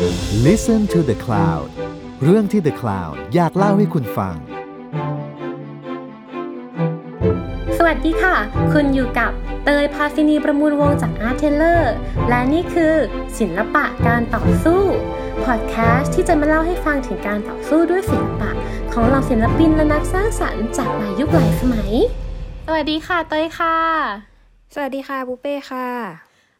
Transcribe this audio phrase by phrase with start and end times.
[0.00, 1.68] Listen to the Cloud
[2.24, 4.34] เรื่องที่ The Cloud อยากเล่าให้คุณฟัง
[7.76, 8.36] สวัสดีค่ะ
[8.72, 9.30] คุณอยู่กับ
[9.64, 11.94] เตยพาซินีประมูลวงจากอาร์เทเลอร์
[12.28, 12.94] และนี่คือ
[13.38, 14.82] ศิลปะการต่อสู้
[15.44, 18.50] พอดแคสต์ที่จะมาเล่าให้ฟังถึงการต่อสู้ด้วยศิลปะ
[18.92, 21.92] ของเหล่าศิลปินและนักสร้างสรรค์จากหลายยุคหลายสมัย
[22.66, 23.76] สวัสดีค่ะเตยค่ะ
[24.74, 25.88] สวัสดีค่ะบุเป้ค่ะ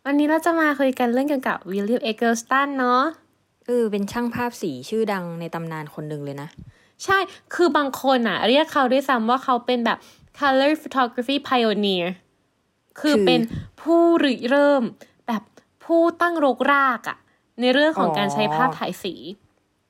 [0.07, 3.02] วันนี้เราจะมาคุยกันเรื่องเกี่ยวกับวิลเลียมเอเกิลสตันเนาะ
[3.70, 6.48] เออเป็นช่างภาพสีชื่อดังในตำนานคนหนึ่งเลยนะ
[7.04, 7.18] ใช่
[7.54, 9.98] คือบางคนอะเรียกเขาด้วยซ้ำว่าเขาเป็นแบบ
[10.38, 12.06] color photography pioneer
[13.00, 13.40] คือคือเป็น
[13.80, 14.82] ผู้ริเริ่ม
[15.26, 15.43] แบบ
[15.84, 17.18] ผู้ตั้งรกรากอะ
[17.60, 19.14] ในเรื่องของอ๋อการใช้ภาพถ่ายสี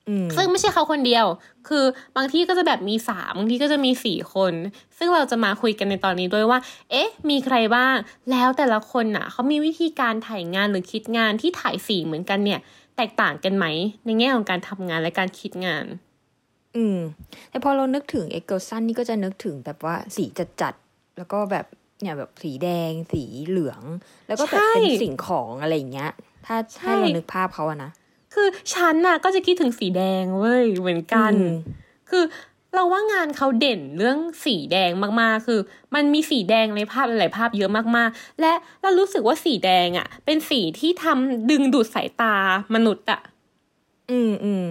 [0.09, 1.27] อืมซึ่งไม่ใช่เขาคนเดียว
[1.69, 1.85] คือ
[2.17, 4.53] บางที่ก็จะแบบมีสามบางที่ก็จะมีสี่คน
[4.99, 6.59] ซึ่งเราจะมาคุยกันในตอนนี้ด้วยว่า
[6.91, 7.97] เอ๊ะ มีใครบ้าง
[8.31, 12.61] แล้วแต่ละคนน่ะ เขามีวิธีการถ่ายงานหรือคิดงานที่ถ่ายสีเหมือนกันเนี่ย
[13.01, 13.67] แตกต่างกันไหม
[14.05, 15.87] ในแง่ของการทำงานและการคิดงาน
[16.77, 16.99] อืม
[17.51, 20.25] แต่พอเรานึกถึงเอ็กเกิลสันนี่ก็จะนึกถึงแบบว่าสี
[20.61, 21.67] จัดๆแล้วก็แบบ
[22.01, 23.83] เนี่ยแบบสีแดง สีเหลือง
[24.29, 26.11] แล้วก็แบบใช่เป็นสิ่งของอะไรอย่างเงี้ย
[26.47, 27.91] ถ้าใช่ให้เรานึกภาพเขาอะนะ
[28.35, 31.55] คือฉันน่ะก็จะคิดถึงสีแดงเว้ยเหมือนกันอืม
[32.11, 32.25] คือ
[32.75, 34.91] เราว่างานเขาเด่นเรื่องสีแดง
[35.21, 35.61] มากๆ คือ
[35.95, 42.35] มันมีสีแดงในภาพหลายๆภาพเยอะมากๆ และเรารู้สึกว่าสีแดงอะ เป็นสีที่ทำดึงดูดสายตา
[42.75, 43.21] มนุษย์อะ
[44.11, 44.65] อืมอืม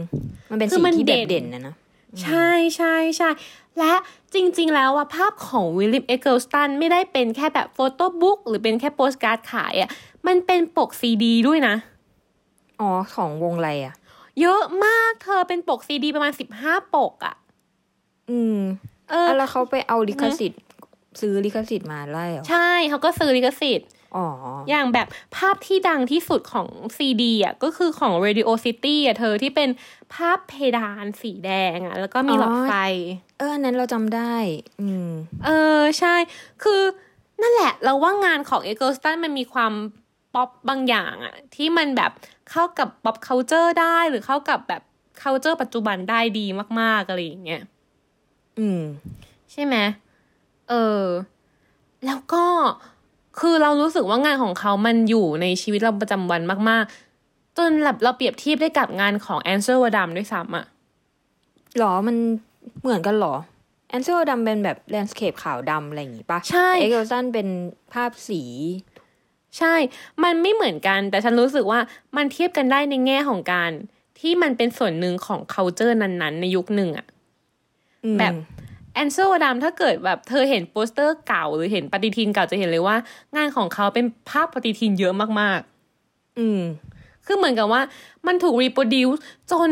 [0.50, 1.76] มันเป็นคือสีมันที่เด่น แบบเด่นนะนะ
[2.24, 3.30] ใช่ใช่ใช่
[3.80, 3.94] และ
[4.34, 9.90] จริง ๆ แล้วว่าภาพของวิล l ลี m เอเกิลสตันไม่ได้เป็นแค่แบบ photobook หรือเป็นแค่โปสการ์ดขายอะ
[10.28, 11.76] มันเป็นปกซีดีด้วยนะ
[12.80, 13.94] อ๋อ ของวงอะไรอะ
[14.42, 17.36] เยอะมากเธอเป็นปกซีดีประมาณสิบห้าปกอะ
[18.30, 18.58] อืม
[19.10, 20.62] เออแล้วเขาไปเอาลิขสิทธิ์
[21.22, 24.26] ซื้อลิขสิทธิ์มาไล่เหรอใช่เขาก็ซื้อลิขสิทธิ์อ๋อ
[24.70, 29.70] อย่างแบบภาพที่ดังที่สุดของซีดีอะก็คือของ Radio City อะเธอที่เป็น
[30.14, 32.74] ภาพเพดานสีแดงอะ แล้วก็มีหลอดไฟ
[33.38, 34.36] เอออันนั้นเราจำได้
[34.82, 35.10] อืม
[35.46, 36.16] เออ ใช่
[36.64, 36.82] คือ
[37.42, 39.74] นั่นแหละ เราว่างานของ e g g l e s t o n มันมีความ
[40.36, 42.12] ป๊อปบางอย่างอะที่มันแบบ
[42.52, 44.82] เข้ากับ pop culture ได้หรือเข้ากับแบบ
[45.22, 46.46] culture ปัจจุบันได้ดี
[46.80, 47.62] มาก ๆ อะไรอย่างเงี้ย
[48.60, 48.82] อืม
[49.52, 49.76] ใช่ไหม
[50.70, 51.04] เออ
[52.06, 52.44] แล้วก็
[53.40, 56.84] คือเรารู้สึกว่างานของเขามันอยู่ในชีวิตเราประจำวันมาก
[57.22, 60.66] ๆ จนแบบเราเปรียบเทียบได้กับงานของ Ansel Adams ด้วยซ้ำอะ
[61.78, 62.16] หรอมัน
[62.82, 63.36] เหมือนกันหรอ
[63.90, 67.48] Ansel Adams เป็นแบบ landscape ขาวดำอะไรอย่างงี้ปะใช่เอ็กเซลเป็น
[67.94, 68.42] ภาพสี
[69.58, 69.74] ใช่
[70.24, 71.80] มันไม่เหมือนกัน แต่ฉันรู้สึกว่า
[72.16, 73.72] มันเทียบกันได้ในแง่ของการ
[74.20, 77.19] ที่มันเป็นส่วนหนึ่งของ culture นั้น ๆ ในยุคหนึ่งอะอืม
[78.20, 78.34] แบบ
[78.94, 82.98] Ansel Adams ถ้าเกิดแบบเธอเห็นโปสเตอร์เก่าหรือเห็นปฏิทินเก่าจะเห็นเลยว่า
[83.36, 86.62] งานของเขาเป็นภาพปฏิทินเยอะมากๆ อืม
[87.26, 87.82] คือเหมือนกับว่า
[88.28, 89.70] มันถูก reproduce จน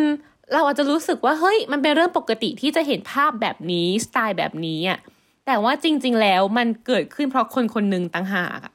[0.54, 5.00] เราอาจจะรู้สึกว่าเฮ้ย มันเป็นเรื่องปกติที่จะเห็นภาพแบบนี้สไตล์แบบนี้อะ
[5.46, 8.74] แต่ว่าจริง ๆ แล้วมันเกิดขึ้นเพราะคนคนหนึ่งต่างหากอะ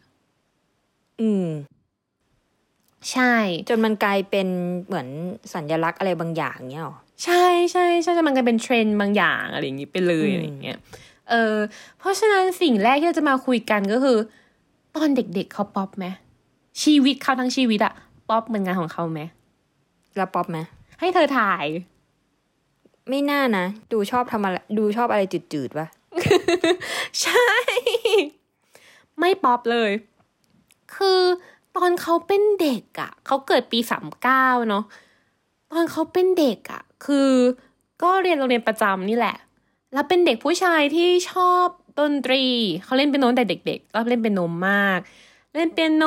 [1.21, 1.47] อืม
[3.11, 3.35] ใช่
[3.69, 4.49] จนมันกลายเป็น
[4.87, 5.09] เหมือน
[5.55, 10.79] สัญลักษณ์อะไรบางอย่างเงี้ยหรอ ใช่ใช่ใช่จะมันกลายเป็นเทรนด์บางอย่างอะไรอย่างนี้ไปเลยอืมอะไรอย่างเงี้ย
[11.31, 11.57] เออ
[11.99, 14.19] เพราะฉะนั้นสิ่งแรกที่เราจะมาคุยกันก็คือ
[14.97, 16.07] ตอนเด็กๆเขาป๊อปไหม
[16.83, 17.95] ชีวิตเขาทั้งชีวิตอะ
[18.29, 19.21] ป๊อปเหมือนงานของเขาไหม
[20.17, 20.59] แล้วป๊อปไหม
[21.01, 21.67] ให้เธอถ่าย
[23.09, 25.89] ไม่น่านะดูชอบทำอะไรดูชอบอะไรจืดๆปะ
[27.23, 27.49] ใช่
[29.19, 29.91] ไม่ป๊อปเลย
[30.97, 31.21] คือ
[31.77, 34.85] ตอนเขาเป็นเด็กอะ่ะเขาเกิดปีสามเก้าเนาะ
[35.73, 37.31] ตอนเขาเป็นเด็กอะ่ะ คือ
[38.03, 39.37] ก็เรียนโรงเรียนประจำนี่แหละ
[39.93, 41.67] แล้วเป็นเด็กผู้ชายที่ชอบ
[42.01, 42.45] ดนตรี
[42.83, 44.99] เขาเล่นเปียโนตั้งแต่เด็กๆ ก็เล่นเปียโนมาก
[45.55, 46.05] เล่นเปียโน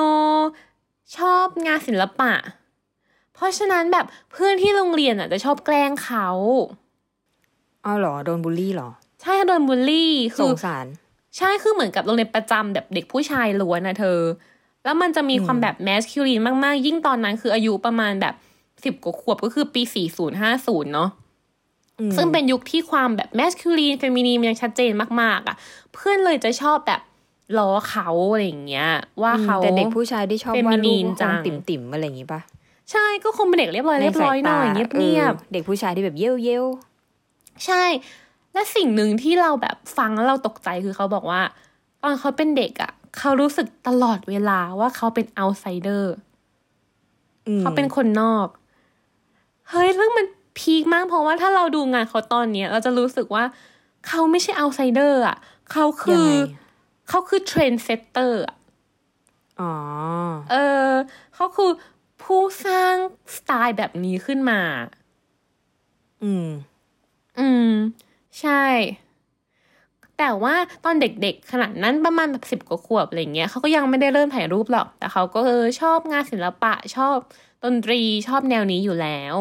[1.17, 2.33] ชอบงานศิลปะ
[3.33, 6.27] เพราะฉะนั้นแบบเพื่อนที่โรงเรียนอะจะชอบแกล้งเขา
[7.85, 8.89] อ้าวเหรอโดนบูลลี่เหรอ
[9.21, 10.85] ใช่โดนบูลลี่สคือสงสาร
[11.37, 14.19] ใช่คือเหมือนกับโรงเรียนประจำแบบเด็กผู้ชายล้วนนะเธอ
[14.83, 18.33] แล้วมันจะมีความแบบ masculine มากๆ ยิ่งตอนนั้นคืออายุประมาณแบบ
[18.85, 21.09] สิบกว่าขวบก็คือปีสี่ศูนย์ห้าศูนย์เนาะ
[21.99, 24.91] อืมซึ่งเป็นยุคที่ความแบบ masculine feminine ยังชัดเจน
[25.21, 25.55] มากๆอะ
[25.93, 27.01] เพื่อนเลยจะชอบแบบ
[27.57, 28.89] ล้อเขาอะไรอย่างเงี้ย
[29.21, 32.41] ว่าเขาแต่เด็กผู้ชายที่ชอบวาดรูป Feminine ก็คจังงติ่มๆอะไรอย่างงี้ปะ
[32.91, 36.65] ใช่ก็คงเป็นเด็กเรียบร้อยเรียบร้อยหน่อยในเงีสายบตาเงียบออเด็กผู้ชายที่แบบเย้ยวเย้ยว
[37.65, 37.83] ใช่
[38.53, 41.41] และสิ่งหนึ่งที่เราแบบฟังแล้วเราตกใจคือเขาบอกว่า
[42.01, 46.03] ตอนเขาเป็นเด็กอะ่ะ เขารู้สึกตลอดเวลาว่าเขาเป็น outsider
[47.47, 48.47] อืมเขาเป็นคนนอก
[49.69, 50.27] เฮ้ยเรื่องมัน
[50.57, 53.43] พีคมาก เพราะว่าถ้าเราดูงานเขาตอนเนี้ยเราจะรู้สึกว่า
[54.07, 55.37] เขาไม่ใช่ outsider อะ
[55.71, 56.33] เขาคืยังอไง
[57.09, 58.55] เขาคือ trend setter อะ
[59.61, 59.73] อ๋อ
[60.51, 60.55] เอ
[60.87, 60.91] อ
[61.35, 61.71] เขาคือ
[62.23, 62.95] ผผู้สร้าง
[63.35, 64.61] สไตล์แบบนี้ขึ้นมา
[66.23, 66.47] อืม
[67.39, 67.71] อืม
[68.39, 68.63] ใช่
[70.19, 77.17] แต่ว่าตอนเด็กๆ ขนาดนั้นประมาณแบบสิบกว่าขวบอะไรเงี้ยเขาก็ยังไม่ได้เริ่มถ่ายรูปหรอก แต่เขาก็เออชอบงานศิลปะชอบ
[77.63, 79.35] ดนตรีชอบแนวนี้อยู่แล้ว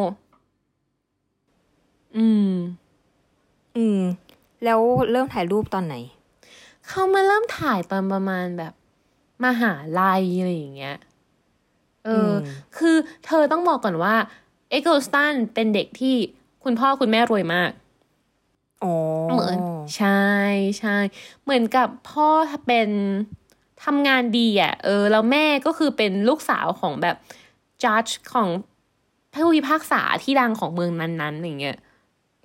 [2.16, 2.52] อืม
[3.76, 4.00] อืม
[4.64, 4.80] แล้ว
[5.10, 5.94] เริ่มถ่ายรูปตอนไหน
[6.88, 8.72] เขามาเริ่มถ่ายตอนประมาณแบบ
[9.44, 10.96] มหาลัยอะไรอย่างเงี้ย
[12.04, 12.32] เอออม
[12.76, 14.14] คือเธอต้องบอกก่อนว่า
[14.70, 16.16] เอเกิลสตันเป็นเด็กที่
[16.64, 17.83] คุณพ่อคุณแม่รวยมากอ๋อ
[19.32, 19.58] เหมือน
[19.96, 20.24] ใช่
[20.78, 20.96] ใช่
[21.42, 22.28] เหมือนกับพ่อ
[22.66, 22.88] เป็น
[23.84, 27.16] ทำงานดีอะเออแล้วแม่ก็คือเป็นลูกสาวของแบบ
[27.84, 28.48] จัดของ
[29.32, 31.78] ผู้พิพากษาที่ดังของเมืองนั้นๆอย่างเงี้ย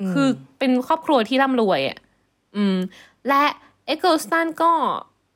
[0.09, 0.27] มคือ
[0.59, 1.97] เป็นครอบครัวที่ร่ำรวยอะ
[2.55, 2.75] อืม
[3.27, 3.43] และ
[3.85, 4.71] เอ็กเกิลสตันก็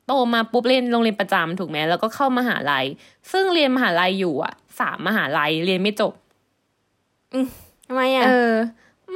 [0.08, 2.86] โตมาปุ๊บเรียนโรงเรียนประจำถูกไหมแล้วก็เข้ามหาลัย
[3.32, 6.14] ซึ่งเรียนมหาลัยอยู่อะสามมหาลัยเรียนไม่จบ
[7.88, 8.54] ทำไมอะเออ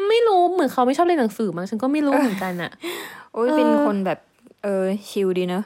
[0.09, 2.71] ไม่รู้เหมือนเขาไม่ชอบเรียนหนังสือมั้งฉันก็ไม่รู้เหมือนกันอะ
[3.33, 4.19] โอ้ยเออเป็นคนแบบ
[4.63, 5.63] เออชิลดีเนอะ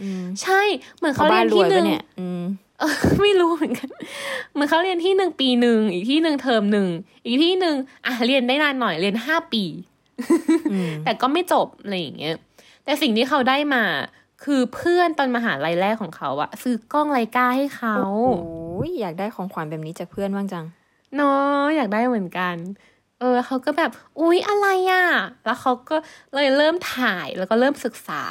[0.00, 0.60] อืมใช่
[0.96, 2.42] เหมือนเขาเขาเรีบ้ายนนรที่วยหนึ่ปะงเนี่ยอืม
[2.80, 3.88] เออไม่รู้เหมือนกัน
[4.52, 6.88] เหมือนเขาเรียนที่หนึ่งปีหนึ่งอีกที่หนึ่งเทอมหนึ่ง
[7.24, 7.76] อีกที่หนึ่ง
[8.06, 9.64] อะเรียนได้นานหน่อยเรียนห้าปี
[10.72, 12.34] อืมแต่ก็ไม่จบอะไรอย่างเงี้ย
[12.84, 13.84] แต่สิ่งที่เขาได้มา
[14.44, 17.96] คือเพื่อนตอนมหาลัยแรกของเขาอะซื้อกล้องไลกาให้เขา
[18.26, 20.66] โอ้ยอยากได้ของขวัญแบบนี้จากเพื่อนบ้างจัง
[21.16, 22.54] เนาะอยากได้เหมือนกัน
[23.22, 23.90] เออเขาก็แบบ
[24.20, 25.06] อุ๊ยอะไรอะ
[25.44, 25.96] แล้วเขาก็
[26.34, 28.24] เลยเริ่มถ่ายแล้วก็เริ่มศึกษา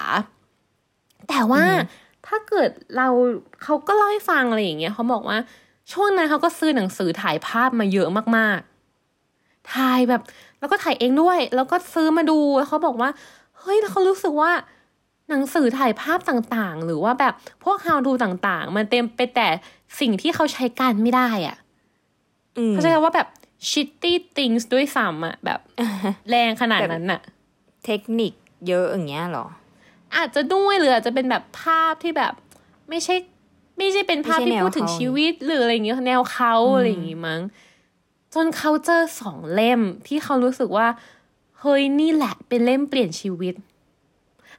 [1.30, 1.64] แต่ว่า
[2.28, 3.08] ถ้าเกิดเรา
[3.64, 5.38] เขาก็เล่าให้ฟังอะไรอย่างเงี้ยเขาบอกว่า
[5.92, 8.08] ช่วงนั้นเขาก็ซื้อหนังสือถ่ายภาพมาเยอะ
[8.38, 10.22] มากๆ ถ่ายแบบ
[10.60, 13.10] แล้วก็ถ่ายเองด้วย แล้วก็ซื้อมาดูแล้วเขาบอกว่า
[13.60, 14.52] เฮ้ยแล้วเขารู้สึกว่า
[15.30, 17.34] หนังสือถ่ายภาพต่างๆ หรือว่าแบบ
[17.64, 19.48] พวก how to ต่างๆ มันเต็มไปแต่
[20.00, 21.58] สิ่งที่เขาใช้การไม่ได้อะ
[22.58, 23.28] อืมเขาใช้คำว่าแบบ
[23.70, 25.60] shitty things ด้วยซ้ำอะแบบ
[26.30, 27.22] แรงขนาดนั้นอะ
[27.86, 28.34] เทคนิค
[28.68, 29.46] เยอะอย่างเงี้ยเหรอ
[30.16, 32.34] อาจจะด้วยหรืออาจจะเป็นแบบภาพที่แบบ
[32.90, 33.16] ไม่ใช่
[33.78, 37.42] ไม่ใช่เป็นภาพไม่ใช่ที่แนวพูดถึงเขาชีวิต หรืออะไรอย่างเงี้ยแนวเขาอะไรอย่างงี้มั้ง
[38.34, 40.88] จนเขาเจอสองเล่มที่เขารู้สึกว่า
[41.60, 43.56] เฮ้ยนี่แหละเป็นเล่มเปลี่ยนชีวิต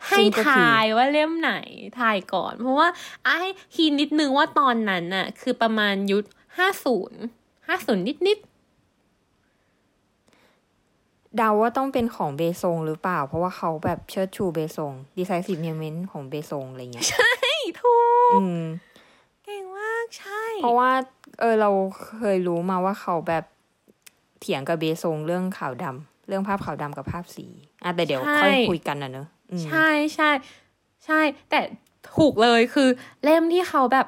[0.07, 1.53] ให้ซึ่งก็คือทายว่าเล่มไหน
[2.01, 2.89] ทายก่อน เพราะว่า
[3.25, 3.39] ไอ้
[3.75, 6.25] ฮีนิดนึงว่าตอนนั้นน่ะ คือประมาณยุค
[6.57, 7.21] ห้าศูนย์
[7.67, 8.39] ห้าศูนย์นิดนิด
[11.37, 17.33] เดาว่าต้องเป็นของเบซงหรือเปล่า เพราะว่าเขาแบบเชิดชูเบซงดีไซน์สิบเมเมนต์ของเบซงอะไรเงี้ยๆใช่
[17.81, 17.97] ถู
[18.29, 18.65] กอืม
[19.45, 20.91] เก่งมาก ใช่ เพราะว่า
[21.41, 21.71] เออเรา
[22.19, 23.45] เคยรู้มาว่าเขาแบบ
[24.41, 27.47] เถียงกับเบซงเรื่องขาวดำเรื่องภาพขาวดำกับภาพสี
[27.85, 30.31] อะแต่เดี๋ยวค่อยคุยกันนะเนอะอืมใช่ใช่
[31.05, 31.21] ใช่
[31.51, 31.61] แต่
[32.17, 32.89] ถูกเลยคือ
[33.25, 34.07] เล่มที่เขาแบบ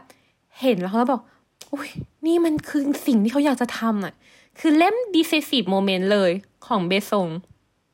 [0.61, 1.23] เห็นแล้วเขาบอก
[1.73, 1.91] อุ้ย
[2.27, 4.15] นี่มันคือสิ่งที่เขาอยากจะทำอะ
[4.61, 6.31] คือเล่ม decisive moment เลย
[6.67, 7.29] ของเบซง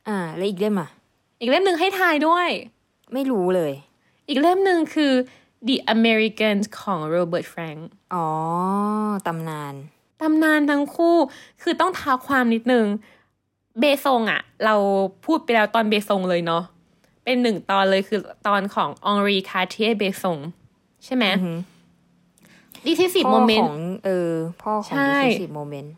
[0.07, 0.89] อ่า แล้วอีกเล่มอะ
[1.39, 2.49] อีกเล่มหนึ่งให้ทายด้วย
[3.13, 3.73] ไม่รู้เลย
[4.27, 5.13] อีกเล่มหนึ่งคือ
[5.67, 7.81] The Americans ของ Robert Frank
[8.13, 8.27] อ๋อ
[9.27, 9.73] ตำนาน
[10.21, 11.15] ตำนานทั้งคู่
[11.61, 12.85] คือต้องท้าความนิดนึง
[13.79, 14.75] เบซงอะเรา
[15.25, 16.63] พูดไปแล้วตอนเบซงเลยเนาะ
[17.23, 20.37] เป็นหนึ่งตอนเลยคือตอนขององรีคาเทียเบซง
[21.05, 21.57] ใช่ไหมอือหือ
[22.85, 24.31] ดิทิสิบพ่โมอเมนขต์องเออ
[24.63, 25.93] พ่อของใช่ดิสิบโมเมนต์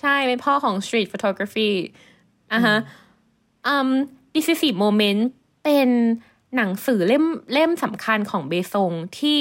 [0.00, 1.70] ใช่ เป็นพ่อของ Street Photography
[2.52, 2.76] อะฮะ
[3.66, 3.90] อืม
[4.34, 5.20] Decisive Moment
[5.64, 5.88] เป็น
[6.56, 9.38] หนังสือเล่มเล่มสำคัญของเบซงที่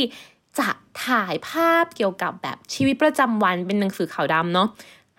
[0.59, 0.69] จะ
[1.05, 4.67] ถ่ายภาพเกี่ยวกับแบบชีวิตประจำวันเป็นหนังสือขาวดำเนาะ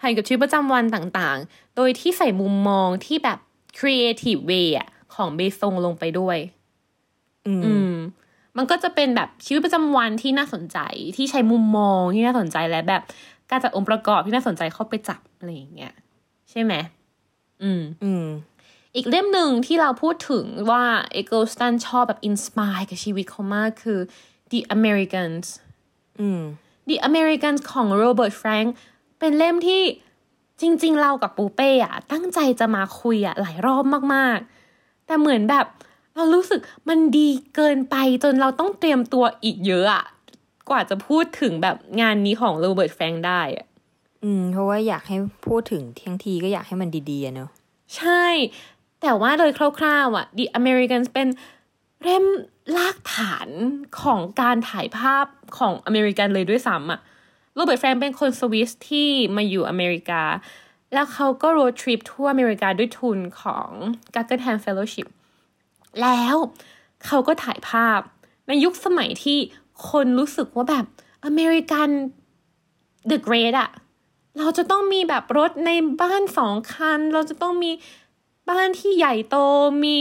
[0.01, 3.39] ถ่ายกับชีวิตประจำวันต่างๆ โดยที่ใส่มุมมองที่แบบ
[3.79, 6.39] creative way อะของเบซงลงไปด้วย
[7.47, 7.95] อืมอืม
[8.57, 10.79] มันก็จะเป็นแบบชีวิตประจำวันที่น่าสนใจ
[11.17, 13.03] ที่ใช้มุมมองที่น่าสนใจและแบบ
[13.51, 15.93] การจัดองค์ประกอบที่น่าสนใจเข้าไปจับอะไรอย่างเงี้ย
[16.51, 16.75] ใช่ไหม
[17.63, 18.27] อืมอืม
[18.97, 24.01] อีกเล่มหนึ่งที่เราพูดถึงว่าเอเกิลสตันชอบแบบ inspire กับชีวิตเขามากคือ
[24.51, 25.47] The Americans
[26.21, 26.43] อืม
[26.89, 28.69] The Americans ของ Robert Frank
[29.19, 29.83] เป็นเล่มที่
[30.61, 33.85] จริง ๆ เรากับปูเป้อะตั้งใจจะมาคุยอะหลายรอบ
[34.15, 35.67] มากๆ แต่เหมือนแบบ
[36.15, 40.05] เรารู้สึกมันดีเกินไปจนเราต้องเตรียมตัวอีกเยอะอะ
[40.69, 43.67] กว่าจะพูดถึงแบบงานนี้ของ Robert Frank ได้อะ
[44.25, 47.51] อืม เพราะว่าอยากให้พูดถึงทั้งทีก็อยากให้มันดีๆเนอะ
[47.97, 48.25] ใช่
[49.03, 51.29] แต่ว่าโดยคร่าวๆ อะ The Americans เป็น
[52.03, 52.25] เล่ม
[52.77, 53.49] ลากฐาน
[54.03, 55.27] ของการถ่ายภาพ
[55.59, 57.01] ของอเมริกันเลยด้วยซ้ำอะ
[57.55, 60.23] โรเบิร์ตแฟรงเป็นคนสวิสที่มาอยู่อเมริกา
[60.93, 63.69] แล้วเขาก็โรดทริปทั่วอเมริกาด้วยทุนของ
[64.15, 65.09] g u g g e r h a m Fellowship
[66.03, 66.37] แล้ว
[67.07, 68.01] เขาก็ถ่ายภาพ
[68.47, 69.39] ในยุคสมัยที่
[69.91, 70.85] คนรู้สึกว่าแบบ
[71.25, 71.89] อเมริกัน
[73.11, 75.71] The Great อะาจะต้องมีแบบรถใน
[76.03, 77.71] บ้านสองคัน เราจะต้องมี
[78.51, 79.37] บ้านที่ใหญ่โต
[79.85, 79.99] มี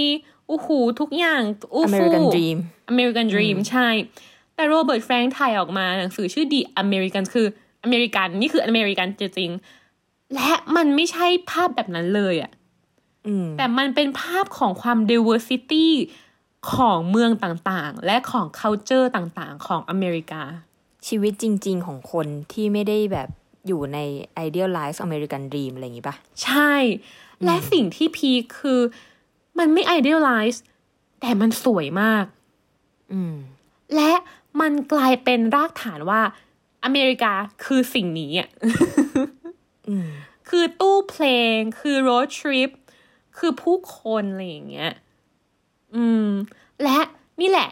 [0.49, 1.41] อู้หูทุกอย่าง
[1.73, 2.57] อู้ฟู American Dream
[2.91, 3.87] American Dream ใช่
[4.55, 7.47] แต่โรเบิร์ตแฟรงค์ถ่ายออกมาหนังสือชื่อ The American คือ
[7.83, 12.51] อเมริกันนี่คืออเมริกันจริงๆและมันไม่ใช่ภาพแบบนั้นเลยอะ
[13.27, 15.87] อืมแต่มันเป็นภาพของความ diversity
[16.73, 20.43] ของเมืองต่างๆ และของ culture ต่างๆ ของอเมริกา
[21.07, 23.29] ชีวิตจริง ๆ ของคนที่ไม่ได้แบบ
[23.67, 23.99] อยู่ใน
[24.47, 26.73] idealize American Dream อะไรอย่างงี้ปะใช่
[27.45, 28.81] และสิ่งที่พีคคือ
[29.59, 30.57] มันไม่ idealize
[31.21, 32.25] แต่มันสวยมาก
[33.13, 33.35] อืม
[33.95, 34.11] และ
[34.61, 36.21] มันกลายเป็นรากฐานว่า
[36.83, 37.33] อเมริกา
[37.65, 38.49] คือสิ่งนี้อะ
[39.89, 40.07] อืม
[40.49, 42.71] คือตู้เพลง คือ road trip
[43.37, 44.91] คือผู้คนอะไรอย่างเงี้ย
[45.95, 46.29] อืม
[46.83, 46.99] และ
[47.41, 47.69] นี่แหละ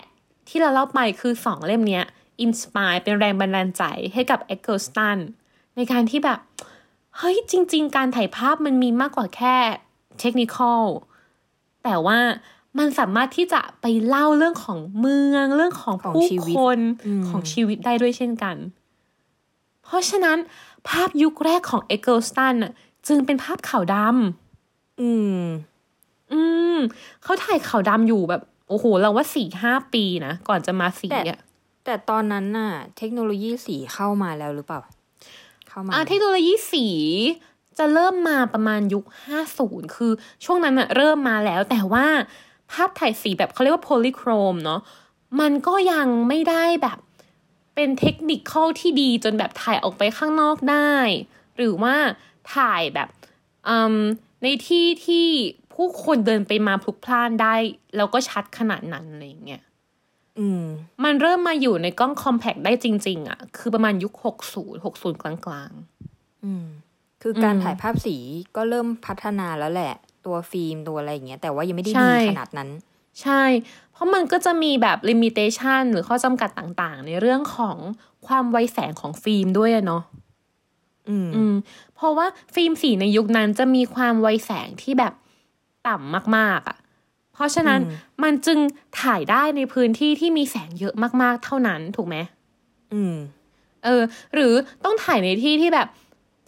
[0.47, 2.05] ที่เราเล่าไปคือสองเล่มเนี้ย
[2.41, 3.83] inspire เป็นแรงบันดาลใจ
[4.13, 5.17] ให้กับเอ็กเกิลสตัน
[5.75, 6.39] ในการที่แบบ
[7.17, 9.55] เฮ้ยจริง ๆ การถ่ายภาพมันมีมากกว่าแค่
[10.19, 10.83] technical
[11.83, 12.19] แต่ว่า
[12.77, 18.55] มันสามารถที่จะไปเล่าเรื่องของเมืองเรื่องของของผู้ชีวิตคนอืมของชีวิตได้ด้วยเช่นกัน
[19.83, 20.37] เพราะฉะนั้น
[20.89, 22.71] ภาพยุคแรกของเอ็กเกิลสตันน่ะ
[23.07, 25.41] จึงเป็นภาพขาวดำอืม
[26.33, 26.41] อื
[26.75, 26.77] ม
[27.23, 31.39] เขาถ่ายขาวดำอยู่แบบโอ้โห เราว่าสี่ห้าปีนะ ก่อนจะมาสีแต่อะ
[31.85, 34.79] แต่ตอนนั้นน่ะ เทคโนโลยีสีเข้ามาแล้วหรือเปล่า
[35.75, 36.87] เข้ามาอ่าเทคโนโลยีสี
[37.77, 39.05] จะเริ่มมาประมาณยุค
[39.49, 40.11] 50 คือ
[40.45, 42.05] ช่วงนั้นอะเริ่มมาแล้ว แต่ว่า
[42.71, 44.81] ภาพถ่ายสีแบบเขาเรียกว่าโพลีโครมเนาะ
[45.39, 46.99] มันก็ยังไม่ได้แบบ
[47.75, 50.93] เป็นเทคนิคเข้าที่ดีจนแบบถ่ายออกไปข้างนอกได้
[51.57, 51.95] หรือว่า
[52.55, 53.09] ถ่ายแบบ
[54.43, 55.27] ในที่ที่
[55.73, 57.55] ผู้คนเดินไปมาพลุกพล่านได้
[57.97, 59.63] แล้วก็ชัดขนาดนั้นอะไรอย่างเงี้ย
[60.61, 60.63] ม
[61.03, 64.13] มันเริ่มมาอยู่ในกล้องคอมแพ t ได้จริง ๆอะคือประมาณยุค
[64.51, 66.65] 60 60กลางๆอืม
[67.21, 68.17] คือการอืมถ่ายภาพสี
[68.55, 69.93] ก็เริ่มพัฒนาแล้วแหละ
[70.25, 72.69] ตัวฟิล์มตัวอะไรอย่างเงี้ยแต่ว่ายังไม่ได้ใช่ดีขนาดนั้น
[73.21, 73.43] ใช่
[73.91, 77.77] เพราะมันก็จะมีแบบลิมิเ t ชันหรือข้อจำกัดต่างๆ ในเรื่องของ
[78.27, 80.03] ความไวแสงของฟิล์มด้วยอะเนาะ
[81.09, 81.55] อืมอืม
[81.95, 85.13] เพราะว่าฟิล์มสีในยุคนั้นจะมีความไวแสงที่แบบ
[85.87, 86.77] ต่ำมาก ๆอะ
[87.35, 88.59] เพราะฉะนั้นอืมมันจึง
[89.01, 92.17] ถ่ายได้ในพื้นที่ที่มีแสงเยอะมาก ๆ เท่านั้นถูกไหม
[92.93, 93.15] อืม
[93.83, 94.01] เออ
[94.33, 95.87] หรือต้องถ่ายในที่ที่แบบ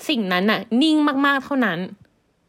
[0.10, 1.80] สิ่งนั้นน่ะ นิ่งมากๆเท่านั้น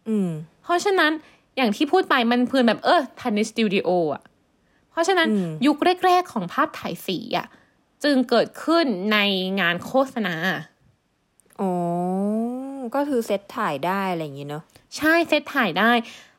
[0.08, 0.30] อืม
[0.62, 1.12] เพราะฉะนั้น
[1.56, 4.22] อย่างที่พูดไปมันเพื่อนแบบเออถ่ายในสตูดิโออะ
[4.90, 5.76] เพราะฉะนั้นอืมยุค
[6.06, 7.46] แรก ๆ ของภาพถ่ายสีอะ
[8.04, 9.18] จึงเกิดขึ้นใน
[9.60, 10.34] งานโฆษณา
[11.60, 11.72] อ๋อ
[12.94, 14.62] ก็คือเซตถ่ายได้อะไรอย่างงี้เนอะ
[14.96, 15.90] ใช่เซตถ่ายได้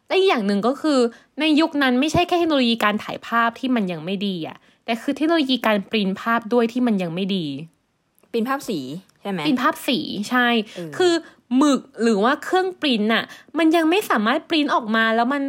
[0.09, 0.99] และอีกอย่างหนึ่งก็คือ
[1.39, 7.45] ในยุคนั้นไม่ใช่แค่เทคโนโลยีการถ่ายภาพที่มันยังไม่ดีอะแต่คือเทคโนโลยีการปริ้นภาพด้วยที่มันยังไม่ดี
[8.31, 8.79] เป็นภาพสี
[9.21, 9.99] ใช่ไหมปริ้นภาพสี
[10.29, 11.13] ใช่เออคือ
[11.57, 13.23] หมึกหรือว่าเครื่องปริ้นน่ะ
[13.57, 15.43] มันยังไม่สามารถปริ้นออกมาแล้วมัน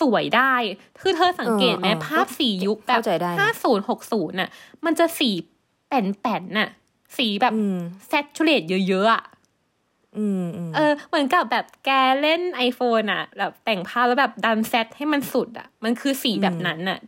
[0.00, 0.54] สวยได้
[1.00, 4.50] คือเธอสังเกตไหมเออเออภาพสียุคแบบเข้าใจได้นะห้าศูนย์หกศูนย์น่ะ
[4.84, 5.30] มันจะสี
[5.88, 6.68] แป่นๆน่ะ
[7.16, 9.34] สีแบบอืมแซทูเรตเยอะๆอะอืมอืม
[10.74, 11.90] เออเหมือนกับแบบแก
[12.22, 16.98] เล่น iPhone อะแบบแต่งภาพแล้วแบบดันเซตให้มันสุดอะมันคือสีแบบนั้นอะ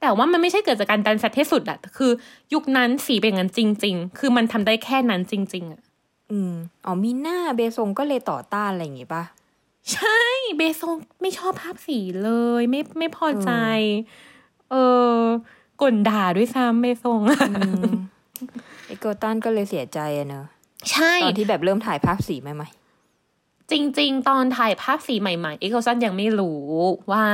[0.00, 2.12] แต่ว่ามันไม่ใช่เกิดจากการดันเซตให้สุดอะคือ
[2.54, 5.80] ยุคนั้นสีเป็นอย่างนั้นจริง ๆ คือมันทำได้แค่นั้นจริง ๆอะ
[6.30, 6.52] อืม
[6.84, 9.24] อ๋อมีหน้าเบซงก็เลยต่อต้านอะไรอย่างงี้ป่ะ
[9.92, 10.20] ใช่
[10.56, 13.50] เบซงไม่ชอบภาพสีเลย ไม่ไม่พอใจ
[14.70, 14.74] เอ
[15.16, 15.18] อ
[15.82, 17.92] กลด่าด้วยซ้ำเบซงอะอืม
[18.86, 20.46] เอเกิลสตันก็เลยเสียใจอะเนอะ
[20.92, 22.68] ใช่ตอนที่แบบเริ่มถ่ายภาพสีใหม่
[23.70, 26.60] จริง ๆ ตอนถ่ายภาพสีใหม่ๆเอเกิลสตันยังไม่รู้
[27.10, 27.24] ว่า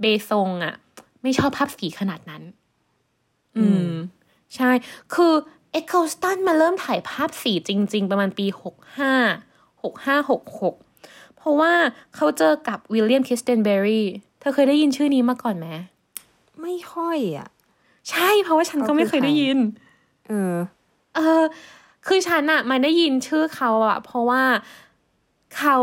[0.00, 0.74] เบซงอะ
[1.22, 2.42] ไม่ชอบภาพสีขนาดนั้น
[3.56, 3.90] อืม
[4.56, 4.70] ใช่
[5.14, 5.32] คือ
[5.72, 9.12] เอเกิลสตันมาเริ่มถ่ายภาพสีจริง ๆ ประมาณปีหกห้า
[9.82, 10.74] หกห้าหกหก
[11.36, 11.72] เพราะว่า
[12.14, 14.06] เขาเจอกับวิลเลียมคริสเทนเบอรี่
[14.40, 17.48] เธอเคยได้ยินชื่อนี้มาก่อนไหมๆไม่ค่อยอะ
[18.10, 19.58] ใช่เพราะว่าฉันก็ไม่เคยได้ยิน
[20.28, 20.54] เออ
[21.16, 21.42] เออ
[22.06, 24.42] คือฉันอะมาได้ยินชื่อเขาอะเพราะว่า
[25.58, 25.78] เขา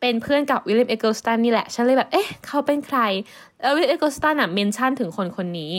[0.00, 2.98] เป็นเพื่อนกับวิลเลียมเอเกิลสตันนี่แหละ ฉันเลยแบบ เอ๊ะ เขาเป็นใคร
[3.60, 5.72] แล้ววิลเลียมเอเกิลสตันอะ mention ถึงคนคนนี้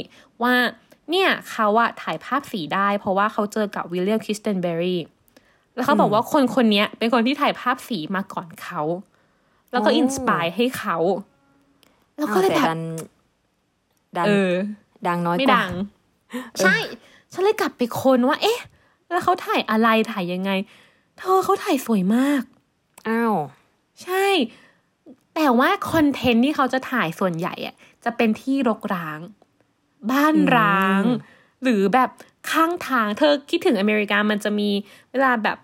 [0.44, 0.54] ว่า
[1.10, 5.00] เนี่ยเขาอะถ่ายภาพสีได้ เพราะว่าเขาเจอกับวิลเลียมคริสเทนเบอรี่
[5.76, 8.82] แล้วเขาบอกว่าคนคนเนี้ยเป็นคนที่ถ่ายภาพสีมาก่อนเขา
[9.72, 10.98] แล้วก็โอ้ inspire ให้เขา
[12.18, 12.82] แล้วก็อ้าวเลยแต่แบบดัน
[14.18, 14.52] ดันเออ
[15.08, 15.72] ดังน้อยไม่กว่าดัง
[16.60, 16.78] ใช่
[17.34, 18.60] ฉันเลยกลับไปค้นว่า เอ๊ะ
[19.14, 20.52] แล้วเขาถ่ายอะไรถ่ายยังไง
[21.18, 22.44] เธอเขาถ่ายสวยมาก
[23.08, 23.36] อ้าว
[24.04, 24.26] ใช่
[25.36, 29.20] แต่ว่าคอนเทนต์ที่เขาจะถ่ายส่วนใหญ่อะจะเป็นที่รกร้าง
[30.12, 31.04] บ้านร้าง
[31.64, 32.10] หรือแบบ
[32.52, 34.70] ข้างทาง เธอคิดถึงอเมริกามันจะมี
[35.12, 35.58] เวลาแบบ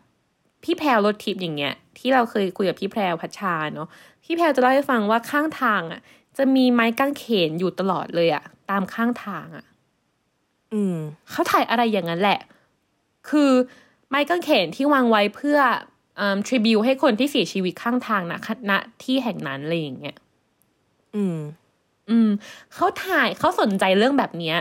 [0.63, 3.88] พี่แพรรถทิปอย่างเงี้ย ที่เราเคยคุยกับพี่แพรพัชชาเนาะ
[4.24, 6.01] พี่แพรจะเล่าให้ฟังว่าข้างทางอะ
[6.38, 9.65] จะมีไม้กางเขนอยู่ตลอดเลยอะ ตามข้างทางอะ
[10.74, 10.96] อืม
[11.32, 12.39] เขาถ่ายอะไรอย่างนั้นแหละ
[13.30, 13.52] คือ
[14.10, 15.60] ไม้กางเขนที่วางไว้เพื่อ
[16.20, 18.72] อืมทริบิวให้คนที่เสียชีวิตข้างทางนะณ
[19.04, 20.18] ที่แห่งนั้นอะไรอย่างเงี้ย
[21.16, 21.38] อืม
[22.10, 22.30] อืม
[22.74, 24.58] เขาถ่ายเขาสนใจเรื่องแบบเนี้ย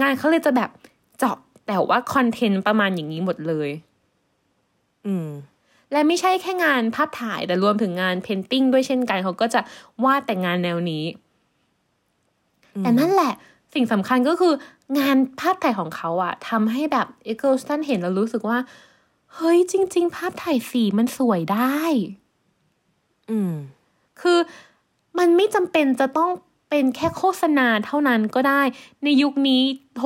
[0.00, 0.70] งานเขาเลยจะแบบ
[1.18, 1.36] เจาะ
[1.66, 3.70] แต่ว่าคอนเทนต์ประมาณอย่างนี้หมดเลย
[5.06, 5.28] อืม
[5.92, 9.60] และไม่ใช่แค่งานภาพถ่ายแต่รวมถึงงาน painting ด้วยเช่นกันเขาก็จะ
[10.04, 11.04] วาดแต่งานแนวนี้
[12.80, 13.32] แต่นั่นแหละ
[13.74, 14.52] สิ่งสำคัญก็คือ
[14.98, 18.58] งานภาพถ่ายของเขาอะทำให้แบบเอเกิลสตันเห็นแล้วรู้สึกว่า
[19.34, 21.80] เฮ้ยจริง ๆ ภาพถ่ายสีมันสวยได้
[23.30, 23.54] อืม
[24.20, 24.38] คือ
[25.18, 26.30] มันไม่จำเป็นจะต้อง
[26.70, 28.62] เป็นแค่โฆษณาเท่านั้นก็ได้
[29.04, 29.62] ในยุคนี้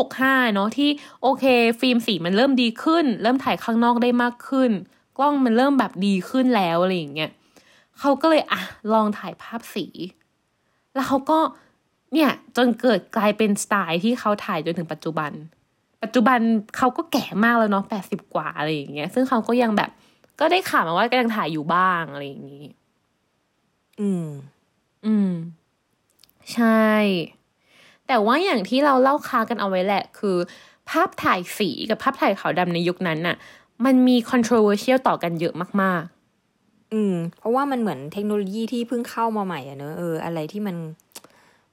[0.09, 0.91] 65 เนาะที่
[1.23, 1.45] โอเค
[1.81, 4.71] ฟิล์มสีมันเริ่มดีขึ้น เริ่มถ่ายข้างนอกได้มากขึ้น
[5.19, 7.31] กล้องมันเริ่มแบบดีขึ้นแล้วอะไรอย่างเงี้ย
[7.99, 8.61] เขาก็เลยอะ
[8.93, 9.87] ลองถ่ายภาพสี
[10.95, 11.39] แล้วเขาก็
[12.15, 15.33] เนี่ยจนเกิดกลายเป็นสไตล์ที่เขาถ่ายจนถึงปัจจุบัน
[16.03, 16.39] ปัจจุบัน
[16.77, 19.91] เขาก็แก่มากแล้วเนาะแปดสิบกว่าอะไรอย่างเงี้ย ซึ่งเขาก็ยังแบบ
[20.41, 22.67] ก็ได้ข่าวมาว่าก็ยังถ่ายอยู่บ้างอะไรอย่างงี้
[24.01, 24.27] อืม
[25.07, 25.31] อืม
[26.55, 26.89] ใช่
[28.07, 30.37] แต่ว่าอย่างที่เราเล่าค้ากันเอาไว้แหละ คือ
[30.91, 33.37] ภาพถ่ายสีกับภาพถ่ายขาวดำในยุคนั้นน่ะ
[33.85, 36.03] มันมี controversial ต่อกันเยอะมาก
[36.93, 40.77] อืม เพราะว่ามันเหมือนเทคโนโลยีที่เพิ่งเข้ามาใหม่อะเนอะเอออะไรที่มัน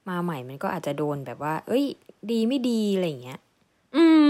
[0.09, 1.85] มาใหม่มันก็อาจจะโดนแบบว่า เอ้ย
[2.31, 4.25] ดีไม่ดีอะไรอย่างเงี้ยๆอืม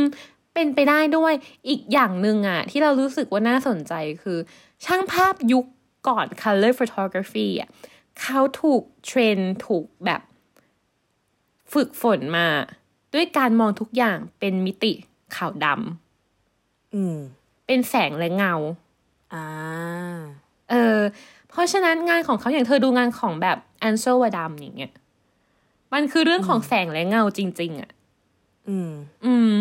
[0.54, 1.34] เป็นไปได้ด้วย
[1.70, 4.38] อีกอย่างหนึ่งอะที่เรารู้สึกว่าน่าสนใจคือ
[4.86, 5.66] ช่างภาพยุค
[6.08, 7.70] ก่อน color photography อะ
[8.22, 10.22] เขาถูกเทรนถูกแบบ
[11.74, 12.48] ฝึกฝนมา
[13.14, 14.94] ด้วยการมองทุกอย่างเป็นมิติ
[15.36, 17.18] ขาวดำอืม
[17.66, 18.54] เป็นแสงและเงา
[19.34, 19.46] อ่า
[20.70, 21.00] เออ
[21.50, 24.94] เพราะฉะนั้นงานของเขาอย่างเธอดูงานของแบบแอนโซวาดัมอย่างเงี้ย
[25.94, 27.92] มันคือเรื่องของแสงและเงาจริง ๆ อะ
[28.70, 28.92] อืม
[29.26, 29.54] อืม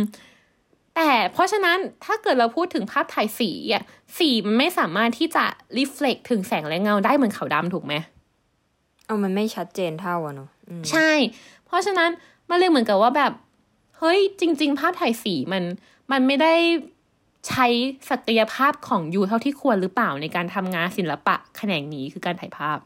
[0.96, 3.82] แต่เพราะฉะนั้นถ้าเกิดเราพูดถึงภาพถ่ายสีอะ
[4.18, 5.44] สีมันไม่สามารถที่จะ
[5.76, 7.94] รีเฟล็กถึงแสงและเงาได้เหมือนขาวดำถูกไหม
[9.06, 11.10] เอามันไม่ชัดเจนเท่าอะเนอะอืมใช่
[11.66, 12.10] เพราะฉะนั้น
[12.48, 13.32] มันเลยเหมือนกับว่าแบบ
[13.98, 15.62] เฮ้ย จริง ๆ ภาพถ่ายสีมัน
[16.12, 16.54] มันไม่ได้
[17.48, 17.66] ใช้
[18.10, 22.78] ศักยภาพของยูเท่าที่ควรหรือเปล่าในการทำงานศิลปะแขนงนี้คือการถ่ายภาพ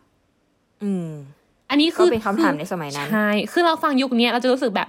[0.83, 1.11] อืม
[1.75, 4.89] อันนี้ก็คือเป็นคำถามในสมัยนั้นใช่คือเราฟังยุคเนี้ยเราจะรู้สึกแบบ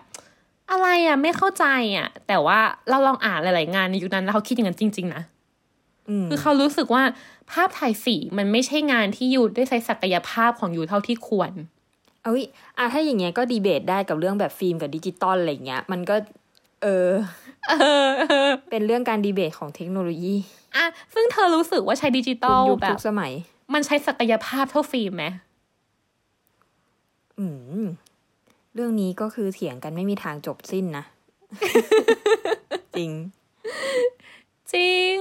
[0.71, 1.65] อะไรอะไม่เข้าใจ
[1.97, 5.21] อะ แต่ว่าเราลองอ่านหลาย ๆ งานในยุคนั้นแล้วเขาคิดอย่างนั้นจริง ๆ นะ
[6.09, 7.03] อืมคือเขารู้สึกว่า
[7.51, 11.51] ภาพถ่ายสีมันไม่ใช่งานที่ you ได้ใช้ศักยภาพของ you เท่าที่ควร
[12.23, 12.43] เอ้ย
[12.77, 16.15] อะถ้าอย่างเงี้ยก็ดีเบตได้กับเรื่องแบบฟิล์มกับดิจิตอลอะไรเงี้ย มันก็
[16.83, 17.09] เออ
[17.69, 17.73] เอ
[18.07, 20.35] อเออเป็นเรื่องการดีเบตของเทคโนโลยี
[20.75, 23.31] อะซึ่งเธอรู้สึกว่าใช้ดิจิตอทุลกยุคแบทุบกสมัย
[23.73, 25.25] มันใช้ศักยภาพเท่าฟิล์มไหม
[27.39, 27.45] อื
[27.83, 27.85] ม
[28.73, 31.05] เรื่องนี้ก็คือเถียงกันไม่มีทางจบสิ้นนะ
[32.97, 33.11] จริง
[34.73, 35.15] จริง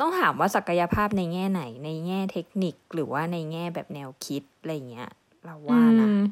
[0.00, 5.10] ต้องถามว่าศักยภาพในแง่ไหน ในแง่เทคนิคหรือว่าในแง่แบบแนวคิดอะไรเงี้ย
[5.44, 6.22] เราว่านะอืม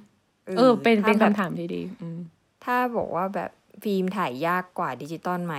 [0.57, 2.21] เออ เป็นเป็นถ้าแบบคำถามที่ดีอืม
[2.65, 3.51] ถ้าบอกว่าแบบ
[3.83, 5.55] ฟิล์มถ่ายยากกว่าดิจิตอลไหม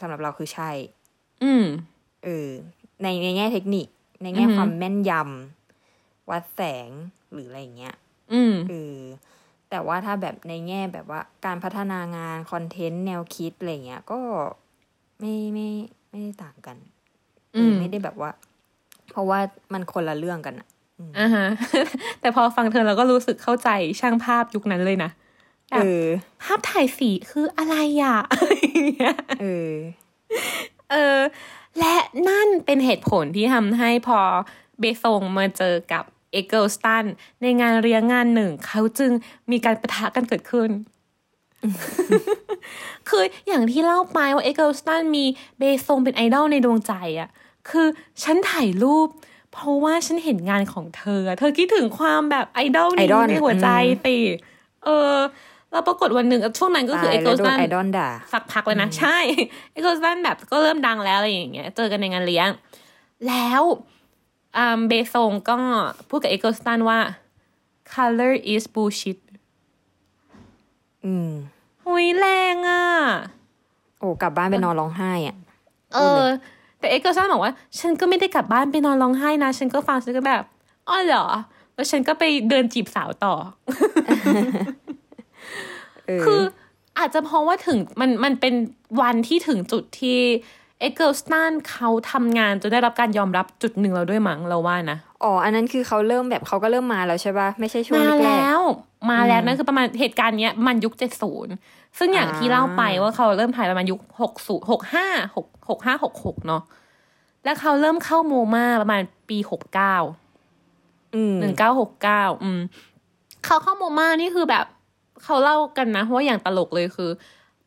[0.00, 0.70] สำหรับเราคือใช่
[1.42, 1.64] อืม
[2.24, 2.50] เออ
[3.02, 3.86] ในในแง่เทคนิค
[4.22, 6.88] ในแง่อือฮึความแม่นยำวัดแสง
[7.32, 7.94] หรืออะไรเงี้ย
[8.32, 9.00] อืมเออ
[9.70, 14.20] แต่ว่าถ้าแบบในแง่แบบว่าการพัฒนางานคอนเทนต์แนวคิดอะไรเงี้ยก็
[15.20, 15.68] ไม่ไม่
[16.10, 16.76] ไม่ได้ต่างกัน
[17.56, 18.30] อืมไม่ได้แบบว่า
[19.10, 19.38] เพราะว่า
[19.72, 20.66] มันคนละเรื่องกันอะ
[21.18, 21.46] อ่าฮะ
[22.20, 23.68] แต่พอฟังเธอเราก็รู้สึกเข้าใจ
[24.00, 25.10] ช่างภาพยุคนั้นเลยนะ
[25.70, 26.04] แบบเออ
[26.42, 29.72] ภาพถ่ายสีคืออะไรอะอะไรอย่างเงี้ยเออ
[30.90, 31.18] เออ
[31.78, 31.94] และ
[32.28, 34.18] นั่นเป็นเหตุผลที่ทำให้พอ
[34.80, 37.04] เบซงมาเจอกับ เอเกิลสตัน
[37.42, 39.10] ในงานเรียงงานหนึ่ง เขาจึง
[39.50, 40.70] มีการประทะกันเกิดขึ้น
[43.08, 45.24] คืออย่างที่เล่าไปว่าเอเกิลสตันมี
[45.58, 47.28] เบซงเป็นไอดอลในดวงใจอะ
[47.70, 47.86] คือ
[48.22, 49.08] ฉันถ่ายรูป
[49.52, 54.16] เพราะว่าฉันเห็นงานของเธอ เธอคิดถึงความแบบไอดอลไอนี้ดอลในหัวใจอืมสิ
[54.84, 55.16] เออ
[55.70, 59.18] แล้วปรากฏวันหนึ่งช่วงนั้นก็คือเอตายเกิแล้วลสโดตันนไอดอลด่าสักพักเลยนะ ใช่
[59.72, 62.48] ไอ้โกสตันแบบก็เริ่มดังแล้วอะไรอย่างเงี้ย เจอกันในงานเลี้ยง
[63.28, 64.01] แล้วอ่า
[64.88, 65.56] เบซงก็
[66.08, 66.98] พูดกับเอเกิลสตันว่า
[67.92, 69.18] color is bullshit
[71.04, 71.30] อืม
[71.84, 72.82] หุยแรงอะ
[73.98, 75.36] โอ้กลับบ้านไปนอนร้องไห้อะ
[75.94, 76.24] เออ
[76.78, 80.42] แต่เอเกิลสตันบอกว่า ฉันก็ไม่ได้กลับบ้านไปนอนร้องไห้นะ ฉันก็ฟังฉันก็แบบ
[80.88, 81.26] อ๋อเหรอ
[81.74, 83.34] แล้วฉันก็ไปเดินจีบสาวต่อ
[86.06, 86.40] เออคือ
[86.98, 88.54] อาจจะเพราะว่าถึงมันมันเป็น
[89.00, 90.18] วันที่ถึงจุดที่
[90.82, 98.62] เอเอเกิลสตันเขาทำงานจนได้รับการยอมรับจุดหนึ่งแล้วด้วยมั้งเราว่านะ อ๋อ อันนั้นคือเขาเริ่มแบบเขาก็เริ่มมาแล้วใช่ปะไม่ใช่ช่วงมาแรแล้ว
[99.10, 101.52] มาแล้วนั่นคือประมาณเหตุการณ์เนี้ยมันยุคเจ็ดศูนย์
[101.98, 106.62] ซึ่งอย่างที่เล่าไปว่าเขาเริ่มถ่ายประมาณยุคหกศูนย์หกห้าหกหกห้าหกหกเนาะ
[107.44, 112.60] แล้วเขาเริ่มเข้าโมมาประมาณปีหกเก้าๆอืมหนึ่งเก้าหกเก้าอืม
[113.44, 114.66] เขาเข้าโมมานี่คือแบบ
[115.24, 117.10] เขาเล่ากันนะว่าอย่างตลกเลยคือ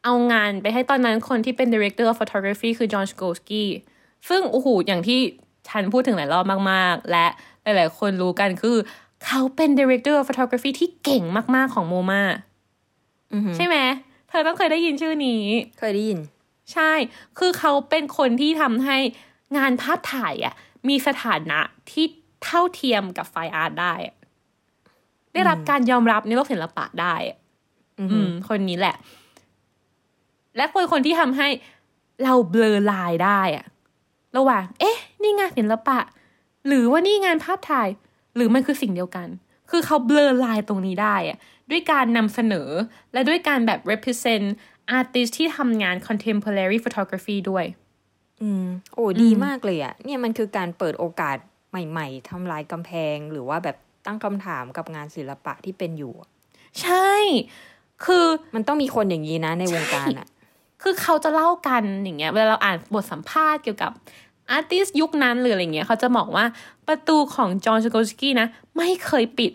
[0.06, 3.70] เอางานไปให้ตอนนั้นคนที่เป็น director of photography คือจอห์นสโกสกี้
[4.30, 5.20] ซึ่งโอ้โหอย่างที่
[5.70, 7.28] ฉันพูดถึงหลายรอบมาก ๆ และ
[7.64, 8.78] หลาย ๆ คนรู้กันคือ
[9.26, 11.24] เขาเป็น director of photography ที่เก่ง
[11.56, 12.24] มาก ๆ ของโมมา
[13.34, 13.78] อือหือใช่ไหม
[14.30, 15.44] เธอต้องเคยได้ยินชื่อนี้
[15.78, 16.20] เคยได้ยิน
[16.74, 16.92] ใช่
[17.40, 18.98] คือเขาเป็นคนที่ทำให้
[19.58, 20.54] งานภาพถ่ายอะ
[20.88, 21.60] มีสถานะ
[21.92, 22.06] ที่
[22.44, 24.16] เท่าเทียมกับไฟอาร์ตได้อะ
[25.34, 27.38] ได้รับการยอมรับในโลกศิลปะได้อะ
[28.00, 28.96] อืออืหือมคนนี้แหละ
[30.58, 31.48] และคนคนที่ทำให้
[32.24, 33.66] เราเบลอลายได้อะ
[34.38, 36.00] ระหว่าง เอ๊ะ นี่งานศิลปะ
[36.68, 37.88] หรือว่านี่งานภาพถ่าย
[38.36, 39.28] หรือมันคือสิ่งเดียวกัน
[39.72, 41.38] คือเขาเบลอลายตรงนี้ได้อะ
[41.72, 42.70] ด้วยการนำเสนอ
[43.14, 44.46] และด้วยการแบบ represent
[44.98, 47.66] artist ที่ทำงาน contemporary photography ด้วย
[48.42, 51.38] อืม โอ้ดีมากเลยอะเนี่ยมันคือการเปิดโอกาส
[51.70, 56.30] ใหม่ๆทำลายกำแพง หรือว่าแบบตั้งคำถามกับงานศิลปะที่เป็นอยู่อะ
[56.82, 57.12] ใช่
[58.06, 60.28] คือมันต้องมีคนอย่างนี้นะในวงการอะ
[60.88, 63.92] คือเขาจะเล่ากันอย่างเงี้ยเวลาเราอ่านบทสัมภาษณ์เกี่ยวกับ
[64.50, 66.46] อาร์ติสยุคนั้นหรืออะไรเงี้ยเขาจะบอกว่า
[66.88, 69.52] ประตูของจอห์นชโกสกี้นะ ไม่เคยปิด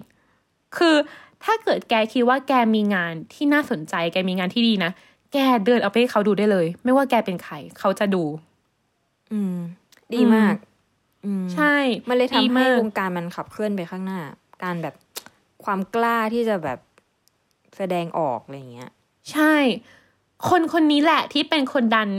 [0.76, 0.96] คือ
[1.44, 4.90] ถ้าเกิดแกคิดว่าแกมีงานที่น่าสนใจ แกมีงานที่ดีนะ
[5.32, 8.24] แกเดินเอาไปให้เขาดูได้เลย ไม่ว่าแกเป็นใครเขาจะดู
[9.32, 9.56] อืม
[10.14, 10.56] ดีมาก
[11.24, 11.74] อืมใช่
[12.08, 14.20] มันเลยทำดีให้มากวงการมันขับเคลื่อนไปข้างหน้า
[14.62, 14.94] การแบบ
[15.64, 16.78] ความกล้าที่จะแบบ
[17.76, 18.90] แสดงออกอะไรอย่างเงี้ย
[19.32, 19.54] ใช่
[20.48, 22.10] คนคนนี้แหละที่เป็นคนดัน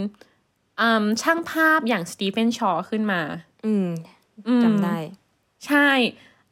[0.82, 3.22] อืมช่างภาพอย่างสตีเฟนชอขึ้นมา
[3.66, 3.88] อืม
[4.48, 4.98] อืมจำได้
[5.68, 5.90] ใช่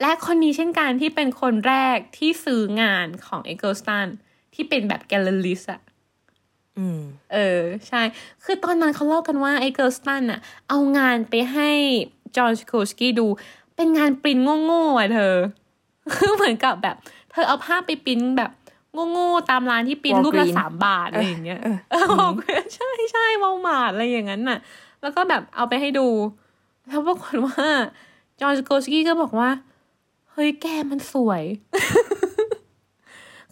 [0.02, 4.08] และคนนี้เช่นกันที่เป็นคนแรกที่ซื้องานของเอเกิลสตัน
[4.54, 5.82] ที่เป็นแบบ gallerist อะ
[6.78, 7.02] อืม
[7.34, 8.02] เออ ใช่
[8.44, 11.70] คือตอนนั้นเขาเล่ากันว่าเอเกิลสตันอะเอางานไปให้
[12.38, 13.28] จอห์นซาโคสกี้ดู
[13.76, 15.36] เป็นงานปริ้นโง่ๆอะเธอ
[16.14, 16.96] คือเหมือนกับแบบ
[17.32, 18.52] เธอเอาภาพไปปริ้นแบบ
[19.12, 22.34] โง่ๆตามร้านที่ปริ้นรูปละ Walgreen สามบาทอะไรอย่างเงี้ยเออเออบอก
[22.76, 24.60] ใช่ใช่วอลมาร์ทอะไรอย่างนั้นน่ะ
[25.02, 26.08] แล้วก็แบบเอาไปให้ดู
[26.88, 27.66] แล้วปรากฏว่า
[28.40, 29.50] จอห์นซาโคสกี้ก็บอกว่า
[30.32, 31.44] เฮ้ยแกมันสวย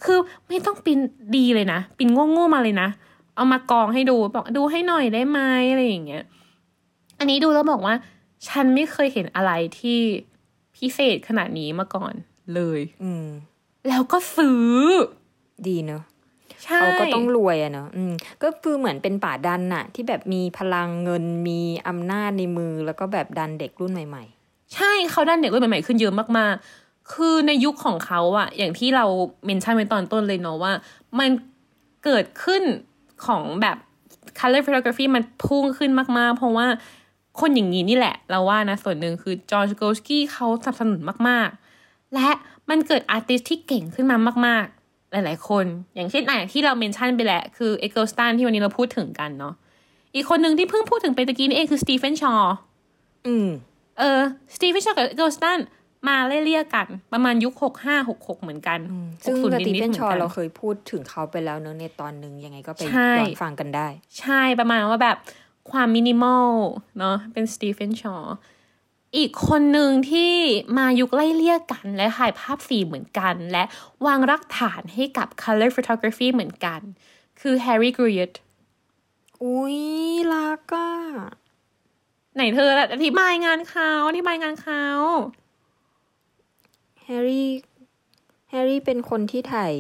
[0.03, 0.99] คือไม่ต้องปริ้น
[1.37, 2.89] ดีเลยนะปริ้นโง่ๆมาเลยนะ
[3.35, 5.39] เอามากองให้ดู บอกดูให้หน่อยได้ไหม
[5.71, 6.23] อะไรอย่างเงี้ย
[7.19, 7.95] อันนี้ดูแล้วบอกว่า
[8.47, 9.99] ฉันไม่เคยเห็นอะไรที่
[10.77, 12.13] พิเศษขนาดนี้มาก่อน
[12.53, 13.27] เลย อืม
[13.87, 14.67] แล้วก็ซื้อ
[15.67, 16.03] ดีเนอะ
[16.63, 24.23] ใช่เขาก็ต้องรวยอะเนอะอืมก็คือเหมือนเป็นป่าดันน่ะ ที่แบบมีพลังเงินมีอำนาจในมือ แล้วก็แบบดันเด็กรุ่นใหม่
[24.75, 29.05] ใช่เขาด้านเด็กรุ่นใหม่ๆขึ้นเยอะมากๆ คือในยุคของเขาอะอย่างที่เรา
[29.45, 30.73] เมนชั่นไว้ตอนต้นเลยเนาะว่า
[31.19, 31.29] มัน
[32.05, 32.63] เกิดขึ้น
[33.25, 33.77] ของแบบ
[34.39, 36.67] color photography มันพุ่งขึ้นมากๆ เพราะว่า
[37.39, 42.29] คนอย่างนี้นี่แหละ เราว่านะส่วนหนึ่งคือจอห์นซาโคสกี้เขาสนับสนุนมากๆ และ
[42.69, 44.17] มันเกิด artist ที่เก่งขึ้นมา
[44.47, 44.76] มากๆ
[45.11, 45.65] หลาย ๆ คน
[45.95, 49.53] อย่างเช่นอะที่เรา mention ไปแหละคือเอเกิลสตันที่วันนี้เราพูดถึงกันเนาะ
[50.15, 53.47] อีกคนหนึ่งที่เพิ่งพูดถึงไปตะกี้นี่เองคือสตีเฟนชอๆอืม
[53.99, 54.21] เออ
[54.55, 55.59] สตีเฟนชอกับเอเกิลสตัน
[56.07, 58.79] มาเรียกๆกัน ประมาณยุคหกห้าหกหกเหมือนกัน
[59.23, 63.87] ซึ่ง60สตีนิดเฟๆนเหมืชออนกันเราเคยพูดถึงเขาไปแล้วเนอะในตอนหนึ่งยังไงก็ไปใช่ย้อนฟังกันได้
[64.19, 65.17] ใช่ประมาณว่าแบบ
[65.71, 66.49] ความมินิมอล
[66.99, 68.15] เนาะเป็นสตีเฟนชอ
[69.15, 70.33] อีกคนหนึ่งที่
[70.77, 73.63] มายุคไล่เลี่ยกันและถ่ายภาพสีเหมือนกัน และ
[74.05, 76.81] วางรากฐานให้กับ color photography เหมือนกัน
[77.41, 78.33] คือ Harry Gruyaert
[79.43, 79.77] อุ้ย
[80.33, 80.91] รักอะ
[82.35, 84.83] ไหนเธออธิบายงานเขาอธิบายงานเขา
[87.03, 87.49] แฮร์รี่
[88.49, 89.73] แฮร์รี่เป็นคนที่ถ่าย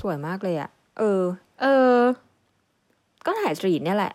[0.00, 1.22] สวยมากเลยอะเออ
[1.60, 1.98] เออ
[3.26, 4.12] ก็ถ่าย street เนี่ยแหละ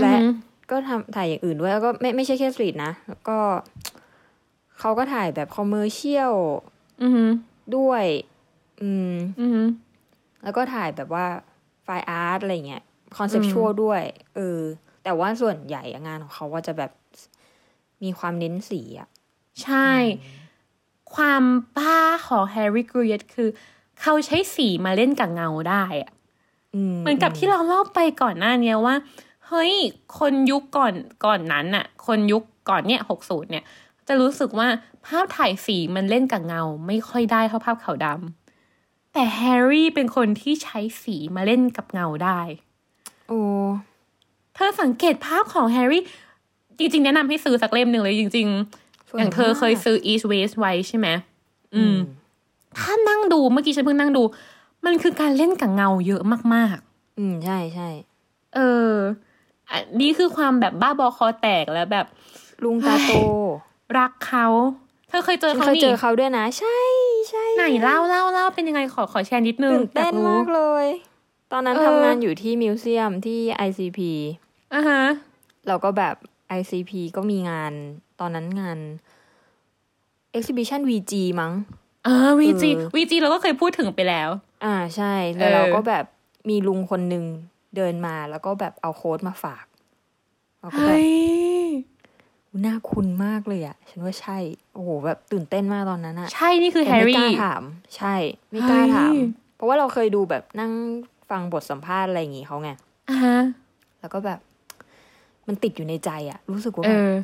[0.00, 0.34] และอือหือ
[0.72, 3.38] ก็ทำถ่ายอย่างอื่นด้วยแล้วก็ไม่ไม่ใช่แค่ street นะแล้วก็
[4.78, 6.34] เขาก็ถ่ายแบบ commercial
[7.02, 7.30] อือหือ
[7.76, 8.04] ด้วย
[8.82, 9.66] อืมอือหือ
[10.42, 11.26] แล้วก็ถ่ายแบบว่า
[11.84, 12.82] fine art อะไรเงี้ย
[13.16, 14.02] conceptual ด้วย
[14.36, 14.60] เออ
[15.04, 16.90] แต่ว่าส่วนใหญ่อะงานของเขาว่าจะแบบ
[18.02, 19.08] มีความเน้นสีอะ
[19.62, 19.90] ใช่
[21.14, 21.42] ความ
[21.76, 23.48] บ้าของแฮร์รี่กรูยาร์ตคือ
[24.00, 26.12] เขาใช้สีมาเล่นกับเงาได้อะ
[26.74, 28.94] อืมเหมือนกับที่เราเล่าไปก่อนหน้าเนี้ยว่า
[29.54, 29.74] เฮ้ย
[30.18, 33.64] คนยุคก่อนก่อนนั้นน่ะคนยุคก่อนเนี่ยหกศูนย์เนี่ย
[34.08, 34.68] จะรู้สึกว่า
[35.06, 42.40] ภาพถ่ายสีมันเล่นกับเงา ไม่ค่อยได้เท่าภาพขาวดำแต่แฮร์รี่เป็นคนที่ใช้สีมาเล่นกับเงาได้
[43.28, 43.40] โอ้
[44.54, 46.02] เธอสังเกตภาพของแฮร์รี่
[46.78, 48.48] จริง ๆ แนะนำให้ซื้อสักเล่มหนึ่งเลย จริง
[48.82, 51.08] ๆ อย่างเธอเคยซื้อ East West ไว้ใช่ไหม
[51.74, 51.96] อืม
[52.78, 54.22] ถ้านั่งดูเมื่อกี้ฉันเพิ่งนั่งดู
[54.84, 56.22] มันคือการเล่นกับเงาเยอะ
[56.54, 56.76] มาก
[57.18, 58.90] อืมใช่ใช่ๆเออ
[59.72, 62.06] อันนี้คือความแบบบ้าบอคอแตกแล้วแบบ
[62.64, 63.12] ลุงตาโต
[63.98, 64.46] รักเขา
[65.08, 66.78] เธอเคยเจอฉันเขาเคยนี่เจอเขาด้วยนะ ใช่
[67.28, 70.86] ใช่ไหนเล่าเล่าเล่าเป็นยังไงขอขอแชร์นิดนึงตื่นเต้นอยรู้มากเลย
[71.52, 73.98] ตอนนั้นเออทำงานอยู่ที่มิวเซียมที่ ICP
[74.74, 75.02] อะฮะ
[75.68, 76.14] เราก็แบบ
[76.58, 77.72] ICP ก็มีงาน
[78.20, 78.78] ตอนนั้นงาน
[80.36, 81.52] exhibition VG มั้ง
[82.06, 84.28] อ่าวีจีเออวีจีเราก็เคยพูดถึงไปแล้ว
[84.64, 86.04] อ่าใช่แล้วเออเราก็แบบ
[86.48, 87.24] มีลุงคนหนึ่ง
[87.76, 89.64] เดินมาแล้วก็แบบเอาโค้ดมาฝาก
[90.60, 91.10] เราก็แบบเฮ้ย
[92.66, 94.38] น่าคุ้นมากเลยอะฉันว่าใช่
[94.74, 97.62] โอ้โหแบบตื่นเต้นมากตอนนั้นอะใช่นี่คือแฮแต่ร์ไม่กล้ารี่ถาม
[97.96, 98.14] ใช่
[98.50, 99.20] ไม่กล้าถามเฮ้ย
[99.56, 100.72] เพราะว่าเราเคยดูแบบนั่ง
[101.30, 102.70] ฟังบทสัมภาษณ์อะไรอย่างงี้เขาไง
[103.10, 103.38] อ่าฮะ
[104.00, 104.40] แล้วก็แบบ
[105.46, 107.14] มันติดอยู่ในใจอะรู้สึกว่าเอแบบอ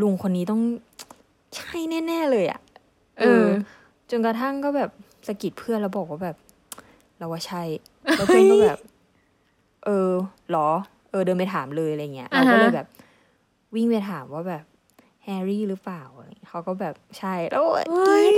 [0.00, 0.60] ลุงคนนี้ต้อง
[1.56, 2.60] ใช่แน่ๆเลยอะ
[3.18, 3.46] เออ
[4.10, 4.90] จนกระทั่งก็แบบ
[5.26, 6.36] สะกิดเพื่อนแล้วบอกว่าแบบ
[7.18, 7.62] เราว่าใช่
[8.16, 8.78] แล้วเพื่อนก็แบบ
[9.84, 10.10] เออ
[10.50, 10.68] เหรอ
[11.10, 12.86] เออเดินไปถามเลยอะไรเงี้ยอ่าเราฮะก็เลยแบบ
[13.74, 14.64] วิ่งไปถามว่าแบบ
[15.24, 18.28] แฮร์รี่หรือเปล่าอะไรเงี้ยเขาก็แบบใช่แล้วเฮ้ย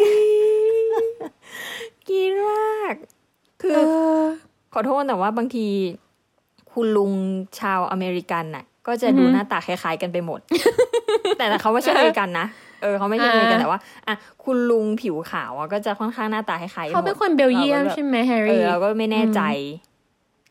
[2.09, 2.94] กรีดมาก
[3.62, 3.78] คือเอ
[4.20, 4.24] อ
[4.72, 5.66] ขอโทษแต่ว่าบางที
[6.72, 7.12] คุณลุง
[7.61, 10.40] ชาวอเมริกันน่ะ ก็จะดูอือฮึหน้าตาคล้ายๆกันไปหมด
[11.38, 12.46] แต่แต่เขาไม่ใช่อเมริกันนะ
[12.82, 19.40] เออเขาไม่ใช่อเมริกันอ่าแต่ว่าอะคุณลุงผิวขาวอะก็จะค่อนข้างหน้าตาคล้ายๆกันหมเขาดเป็นคนเบลเยียมราก็แบบใช่ไหมแฮร์เอรี่อเราก็ไม่แน่ใจ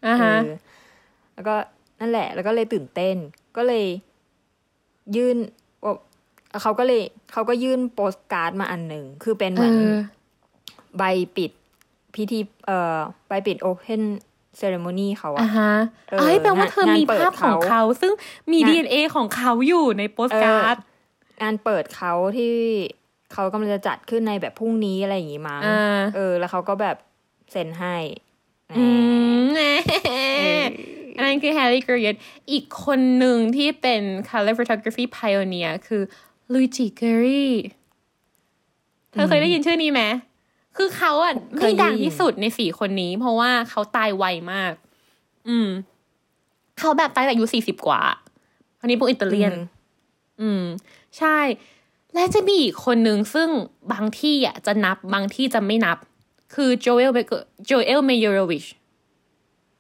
[0.07, 0.55] อ่าฮะเออ
[1.35, 1.55] แล้วก็
[1.99, 3.15] นั่นแหละ แล้วก็เลยตื่นเต้น
[3.57, 3.85] ก็เลย
[5.15, 5.37] ยื่น
[5.83, 5.93] ว่า
[6.61, 9.83] เขาก็เลยเขาก็ยื่นโปสการ์ดมาอันหนึ่ง คือเป็นเหเอมือนอ
[10.97, 11.03] ใบ
[11.35, 11.51] ปิด
[12.15, 14.01] พิธีเอ่อใบปิดโอเพน
[14.57, 15.71] เซเรโมนีเขาอ่าอะฮะ
[16.09, 18.13] เออเอ้ยแปลว่าเธองานมีเปิดภาพของเขาเขาซึ่ง
[18.51, 20.77] มีงาน DNA ของเขาอยู่ในโปสการ์ด
[21.41, 22.55] งานเปิดเขาที่
[23.33, 26.97] เขากำลังจะจัดขึ้นในแบบพรุ่งนี้อะไรอย่างงี้มั้งอ่าเออ แล้วเขาก็แบบ
[27.51, 27.95] เซ็นให้
[28.77, 28.85] อื
[29.37, 29.59] มแหม
[31.17, 32.15] อันนั้นคือแฮร์รี่กรเยต
[32.51, 36.01] อีกคนหนึ่งที่เป็น color photography pioneer คือ
[36.53, 37.53] ลุยจิเกอรี่
[39.11, 40.01] เธอเคยได้ยินชื่อนี้ไหม
[40.77, 44.73] คือเขาอะเคไม่ยได้ยินดังที่สุดในสี่คนนี้ เพราะว่าเขาตายไวมาก
[45.47, 45.69] อืม
[46.79, 48.01] เขาแบบตายแต่อายุสี่สิบกว่า
[48.79, 49.65] คนนี้พวกอิตาเลียนอืม
[50.41, 50.63] อืม
[51.17, 51.37] ใช่
[52.13, 53.49] และจะมีอีกคนหนึ่งซึ่ง
[53.91, 55.97] บางที่อะจะนับบางที่จะไม่นับ
[56.55, 57.11] คือโจเอล
[57.65, 58.65] โจเอลเมยโรวิช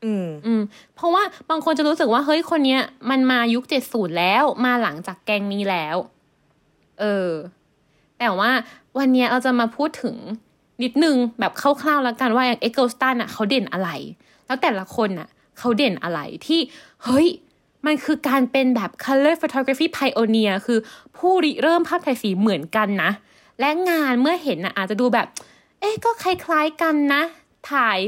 [0.05, 0.61] อืมอืม
[0.95, 5.97] เพราะว่าบางคนจะรู้สึกว่าเฮ้ยคนเนี้ยมันมายุคเจ็ดศูนย์แล้วมาหลังจากแก๊งนี้แล้ว
[6.99, 7.31] เออ
[8.19, 8.51] แต่ว่า
[8.97, 10.15] วันเนี้ยเราจะมาพูดถึง
[10.83, 13.89] นิดนึงแบบคร่าวๆแล้วกันว่าอย่างเอ็กเกิลสตันอะเขาเด่นอะไร
[14.45, 16.59] แล้วแต่ละคนอะ เขาเด่นอะไรที่
[17.03, 17.27] เฮ้ย
[17.85, 20.79] มันคือการเป็นแบบ color photography pioneer คือ
[21.17, 23.11] ผู้ริเริ่มภาพถ่ายสีเหมือนกันนะ
[23.59, 25.27] และงานเมื่อเห็นน่ะอาจจะดูแบบ
[25.79, 27.23] เอ๊ะก็คล้ายๆกันนะ
[27.71, 27.99] ถ่าย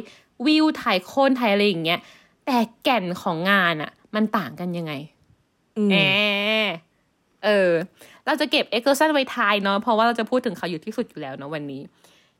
[0.45, 1.99] วิวถ่ายคนถ่ายอะไรอย่างเงี้ย
[2.45, 4.93] แต่แก่นของงานอะมันต่างกันยังไง
[5.77, 5.95] อืมแหม
[7.45, 7.71] เออ
[8.25, 11.81] เราจะเก็บเอ็กเกิลสตันไว้ท้ายเนาะเพราะว่าเราจะพูดถึงเขาอยู่ที่สุดอยู่แล้วเนาะวันนี้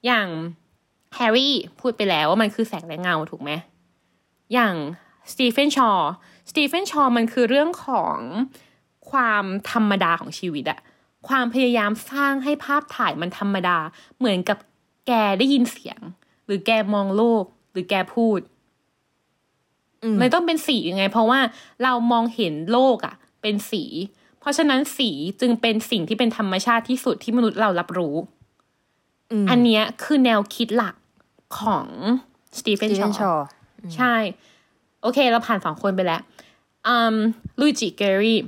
[0.06, 0.28] อย่าง
[1.16, 3.52] แฮร์รี่พูดไปแล้วว่ามันคือแสงและเงาถูกไหม
[4.54, 4.76] อย่าง
[5.32, 6.12] สตีเฟนชอร์
[6.50, 8.18] สตีเฟนชอร์มันคือเรื่องของ
[9.12, 10.80] ความธรรมดาของชีวิตอะ
[11.28, 13.78] ความพยายามสร้างให้ภาพถ่ายมันธรรมดา
[14.18, 14.58] เหมือนกับ
[15.08, 16.00] แกได้ยินเสียง
[16.46, 18.40] หรือแกมองโลกห รือแกพูด
[20.04, 21.40] อืมมันต้องเป็นสียังไง เพราะว่า
[21.84, 23.84] เรามองเห็นโลกอะเป็นสี
[24.40, 25.10] เพราะฉะนั้นสี
[25.42, 28.16] จึงเป็นสิ่งที่เป็นธรรมชาติที่สุดที่มนุษย์เรารับรู้
[29.44, 30.96] มอันเนี้ยคือแนวคิดหลัก
[31.60, 31.88] ของ
[32.60, 33.46] สตีเฟนสตีชเฟอนชอว์
[33.96, 34.16] ใช่
[35.02, 36.22] โอเค เราผ่านสองคนไปแล้ว
[36.88, 37.16] อืม
[37.60, 38.40] ลุยจิเกอร์รี่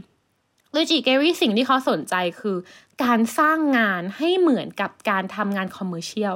[0.73, 2.57] ลุยจิเกอร์รี่สิ่งที่เขาสนใจคือ
[3.03, 6.35] การสร้างงานให้เหมือนกับการทำงาน commercial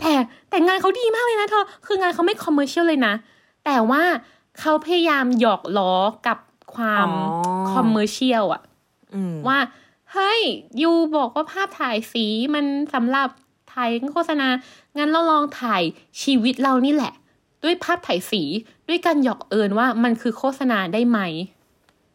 [0.00, 0.12] แต่
[0.50, 3.14] แต่งานเขาดีมากเลยนะเธอ คืองานเขาไม่ commercial เลยนะ
[3.64, 4.02] แต่ว่า
[4.60, 5.92] เขาพยายามหยอกล้อ
[6.26, 6.38] กับ
[6.74, 8.62] ความอ๋อ commercial อะ
[9.14, 9.58] อืมว่า
[10.12, 10.40] เฮ้ย
[10.82, 13.28] you บอกว่าภาพถ่ายสีมันสำหรับ
[13.72, 14.48] ถ่ายโฆษณา
[14.98, 15.82] งั้นเราลองถ่าย
[16.22, 17.12] ชีวิตเรานี่แหละ
[17.62, 18.42] ด้วยภาพถ่ายสี
[18.88, 21.18] ด้วยการหยอกเอินว่ามันคือโฆษณาได้ไหม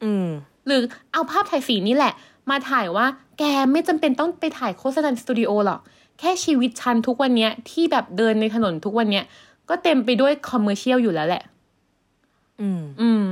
[0.04, 0.28] อืม
[0.65, 0.82] หรือ
[1.13, 2.13] เอาภาพถ่ายสีนี่แหละ
[2.50, 3.06] มาถ่ายว่า
[3.39, 5.80] แกไม่จำเป็นต้องไปถ่ายโฆษณาสตูดิโอหรอก
[6.19, 9.25] แค่ชีวิตฉันทุกวันเนี้ยที่แบบเดินในถนนทุกวันเนี้ย
[9.69, 11.43] ก็เต็มไปด้วย commercial อยู่แล้วแหละ
[12.62, 13.25] อืม อืม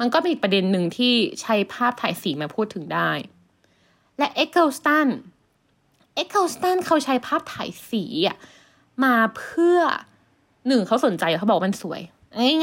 [0.00, 3.10] มันก็เป็นอีกประเด็นหนึ่งที่ใช้ภาพถ่ายสีมาพูดถึงได้
[4.18, 5.08] และเอ็กเกิลสตัน
[6.14, 8.36] เอ็กเกิลสตันเขาใช้ภาพถ่ายสีอะ
[9.04, 9.78] มาเพื่อ
[10.68, 12.00] หนึ่งเขาสนใจเขาบอกว่ามันสวย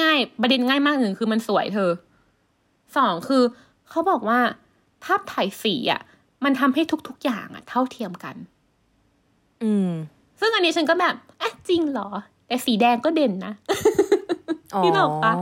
[0.02, 1.92] ง่ายๆ ประเด็นง่ายมากหนึ่งคือมันสวยเธอ
[2.98, 3.44] สองคือ
[3.90, 4.40] เขาบอกว่า
[5.04, 6.02] ภาพถ่ายสีอะ
[6.44, 8.36] มันทำให้ทุกๆอย่างอะเท่าเทียมกัน
[9.64, 9.90] อืม
[10.40, 12.10] ซึ่งอันนี้ฉันก็แบบอะจริงเหรอ
[12.48, 13.54] แต่สีแดงก็เด่นนะ
[14.78, 15.34] พี่นึกออกปะ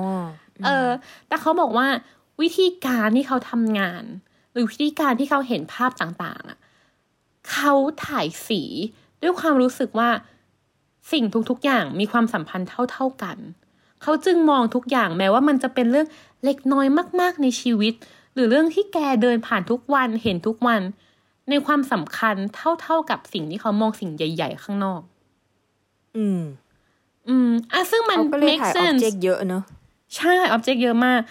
[0.65, 0.89] เออ
[1.27, 1.87] แต่เขาบอกว่า
[2.41, 4.03] วิธีการที่เขาทำงาน
[4.53, 6.57] หรือวิธีการที่เขาเห็นภาพต่างๆอะ
[7.51, 7.73] เขา
[8.07, 8.61] ถ่ายสี
[9.21, 10.09] ด้วยความรู้สึกว่า
[11.11, 13.37] สิ่งทุกๆอย่างมีความสัมพันธ์เท่าๆกัน
[14.01, 16.07] เขาจึงมองทุกอย่างแม้ว่ามันจะเป็นเรื่อง
[16.45, 16.87] เล็กน้อย
[17.19, 17.93] มากๆในชีวิต
[18.33, 20.81] หรือเรื่องที่แกเดินผ่านทุกวันเห็นทุกวัน
[21.49, 22.35] ในความสำคัญ
[22.81, 25.01] เท่าๆกับสิ่งที่เขามองสิ่งใหญ่ ๆ ข้างนอก
[26.17, 26.41] อืม
[27.29, 29.63] อืมอะซึ่งมันเขาก็เลย make ถ่ายออบ sense เจกต์เยอะเนอะ
[30.15, 31.21] ใช่ออบเจกต์เยอะมาก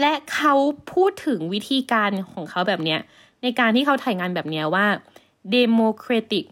[0.00, 0.54] และเขา
[0.92, 3.00] พูดถึงวิธีการของเขาแบบเนี้ย
[3.42, 4.86] ในการที่เขาถ่ายงานแบบเนี้ยว่า
[5.56, 6.44] democratic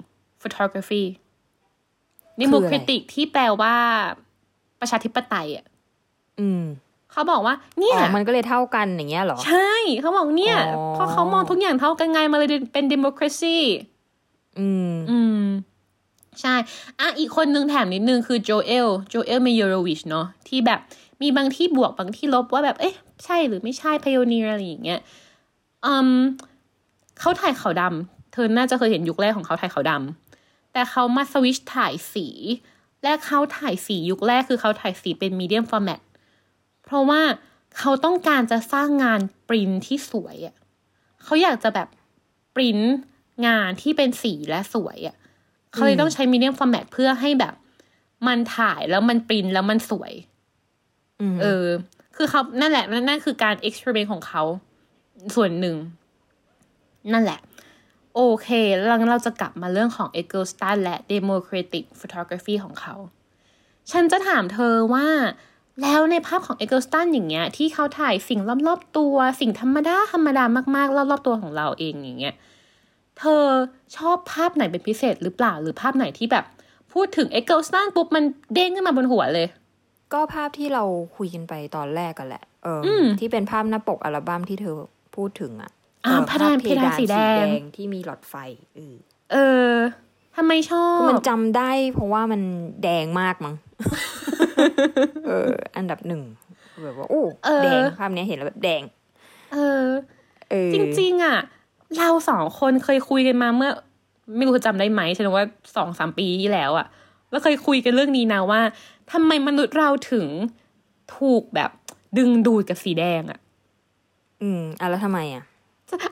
[0.42, 1.04] photography
[2.40, 3.76] democratic ที่แปลว่า
[4.80, 5.66] ประชาธิปไตยอะ
[6.40, 6.62] อืม
[7.12, 13.56] เขาบอกว่า เนี่ยอ๋อมันก็เลยเท่ากันอย่างเงี้ยเหรอ ใช่ เขาบอกเนี่ยอ๋อเพราะเขามองทุกอย่างเท่ากันไงมาเลยเป็น democracy
[14.58, 15.44] อืมอืม
[16.40, 16.54] ใช่
[17.00, 20.80] อะ อีกคนนึงแถมนิดนึงคือโจเอล โจเอลเมยโรวิชเนาะที่แบบ
[21.22, 22.94] มีบางที่บวกบางที่ลบว่าแบบ เอ๊ะ
[23.24, 25.00] ใช่หรือไม่ใช่พ i o เนียอะไรอย่างเงี้ย
[25.86, 26.10] อืม
[27.20, 32.26] เขาถ่ายขาวดำเธอน่าจะเคยเห็นยุคแรกของเขาถ่ายขาวดำแต่เขามาสวิชถ่ายสี
[33.02, 36.11] และเขาถ่ายสียุคแรกคือเขาถ่ายสีเป็นมีเดียมฟอร์แมตเพ
[36.94, 37.22] ราะว่า
[37.78, 40.56] เขาต้องการจะสร้างงานปริ้นที่สวยอะ่ะ
[41.24, 41.88] เขาอยากจะแบบ
[42.54, 42.78] ปริ้น
[43.46, 45.16] งานที่เป็นสีและสวยอะ่ะ
[45.72, 47.54] เขาเลยต้องใช้มีเดียมฟอร์แมตเพื่อให้แบบ
[48.26, 50.12] มันถ่ายแล้วมันปริ้นแล้วมันสวย
[51.20, 51.66] อืมเออ
[52.16, 54.42] คือเขานั่นแหละนั่นนั่นคือการเอ็กซ์เพร์เมนของเขา
[55.34, 55.76] ส่วนหนึ่ง
[57.12, 57.40] นั่นแหละ
[58.14, 62.94] โอเค แล้วเราจะกลับมาเรื่องของ e g l e s t a n และ Democratic Photography ของเขา
[63.90, 65.06] ฉันจะถามเธอว่า
[65.80, 70.44] แล้วในภาพของ e g l e s t a n อย่างเงี้ยที่เขาถ่ายสิ่งรอบๆตัว สิ่งธรรมดาธรรมดา
[70.76, 72.34] มากๆ รอบๆตัวของเราเองอย่างเงี้ย
[73.18, 73.44] เธอ
[73.96, 76.44] ชอบภาพไหนเป็นพิเศษหรือเปล่าหรือภาพไหนที่แบบ
[76.92, 79.46] พูดถึง e g l e s t a n ปุ๊บมันเด้งขึ้นมาบนหัวเลย
[80.12, 80.84] ก็ภาพที่เรา
[81.16, 84.74] คุยกันไปตอนแรกกันแหละเอออมที่เป็นภาพหน้าปกอัลบั้มที่เธอ
[85.16, 85.70] พูดถึงอะ
[86.06, 88.34] อ่าเออเพดานภพเพดานสีแดงที่มีหลอดไฟ
[88.76, 88.94] เออ
[89.32, 89.36] เอ
[89.72, 89.74] อ
[90.36, 92.42] ทำไมชอบคือมันจำได้ เพราะว่ามัน
[92.82, 93.54] แดงมากมั้ง
[95.26, 96.22] เออ อันดับหนึ่ง
[96.84, 98.82] แบบว่าโอ้เออแดงภาพเนี้ยเห็นแล้วแบบแดง
[99.52, 99.86] เออ
[100.50, 101.38] เออ จริง ๆ อะ
[101.98, 103.70] เราสองคนเคยคุยกันมาเมื่อ
[104.36, 106.86] ไม่รู้จำได้ไหมฉันว่าสองสามปีที่แล้วอะ
[107.30, 108.60] แล้วเคยคุยกันเรื่องนี้นะว่า
[109.12, 110.26] ทำไมมนุษย์เราถึง
[111.16, 111.70] ถูกแบบ
[112.18, 113.38] ดึงดูดกับสีแดงอะ
[114.42, 115.44] อืมอะแล้วทำไมอะ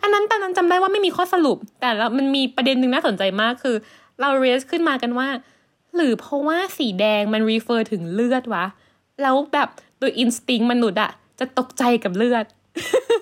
[0.03, 3.77] อันนั้นตอนนั้นจำได้ว่าไม่มีข้อสรุป แต่แล้วมันมีประเด็นหนึ่งน่าสนใจมากคือ
[4.21, 5.29] เราเรสขึ้นมากันว่า
[5.97, 8.65] หรือเพราะว่าสีแดงมันรีเฟอร์ถึงเลือดวะ
[9.23, 12.47] แล้วแบบโดยอินสติ้งมนุษย์อะจะตกใจกับเลือด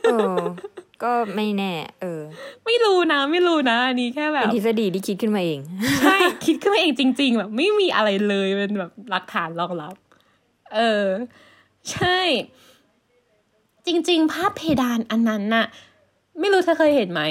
[0.02, 0.36] เออ
[1.02, 2.22] ก็ไม่แน่ เออ
[2.64, 5.60] ไม่รู้นะ ไม่รู้นะอันนี้แค่แบเป็นบทฤษฎีที่คิดขึ้นมาเอง
[6.00, 9.94] ใช่ คิดขึ้นมาเองจริง ๆ แบบ ไม่มีอะไรเลยเป็นแบบหลักฐานรองรับ
[10.74, 11.06] เออ
[11.92, 12.18] ใช่
[13.86, 15.66] จริง ๆ ภาพเพดานอันนั้นน่ะ
[16.40, 17.22] ไม่รู้เธอเคยเห็นไหม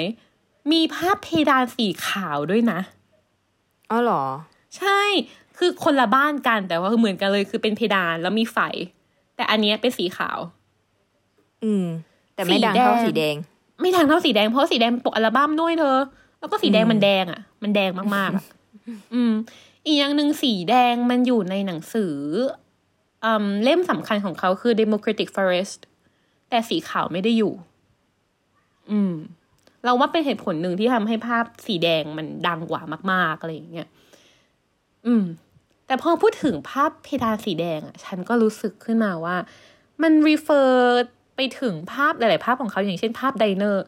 [0.72, 2.80] มีภาพเพดานสีขาวด้วยนะ
[3.90, 4.24] อ๋อเหรอ
[4.78, 5.00] ใช่
[5.58, 8.58] คือคนละบ้านกันแต่ว่าคือเหมือนกันเลยคือเป็นเพดานแล้วมีไฟ
[9.36, 10.38] แต่อันเนี้ยเป็นสีขาว
[11.64, 11.86] อืม
[12.34, 13.36] แต่ไม่ดังสีแดงเท่าสีแดง
[13.80, 15.98] ไม่ทางเท่าสีแดงเพราะว่าสีแดงปกอัลบั้มด้วยเธอ
[16.38, 18.44] แล้วก็สีแดงมันแดงอะ มันแดงมากๆอะ
[19.14, 19.32] อืม
[19.86, 22.14] อีกอย่างหนึ่งสีแดงมันอยู่ในหนังสือ
[23.24, 25.78] อืมเล่มสำคัญของเขาคือ Democratic Forest
[26.50, 27.52] แต่สีขาวไม่ได้อยู่
[28.90, 29.14] อืม
[29.84, 33.88] เราว่าเป็นเหตุผลหนึ่งที่ทำให้ภาพสีแดงมันดังกว่ามากๆอะไรอย่างเงี้ย
[35.06, 35.24] อืม
[35.86, 39.36] แต่พอพูดถึงภาพเพดานสีแดงอะฉันก็รู้สึกขึ้นมาว่า
[40.02, 40.68] มัน refer
[41.36, 43.84] ไปถึงภาพหลาย ๆ ภาพของเขาอย่างเช่นภาพไดเนอร์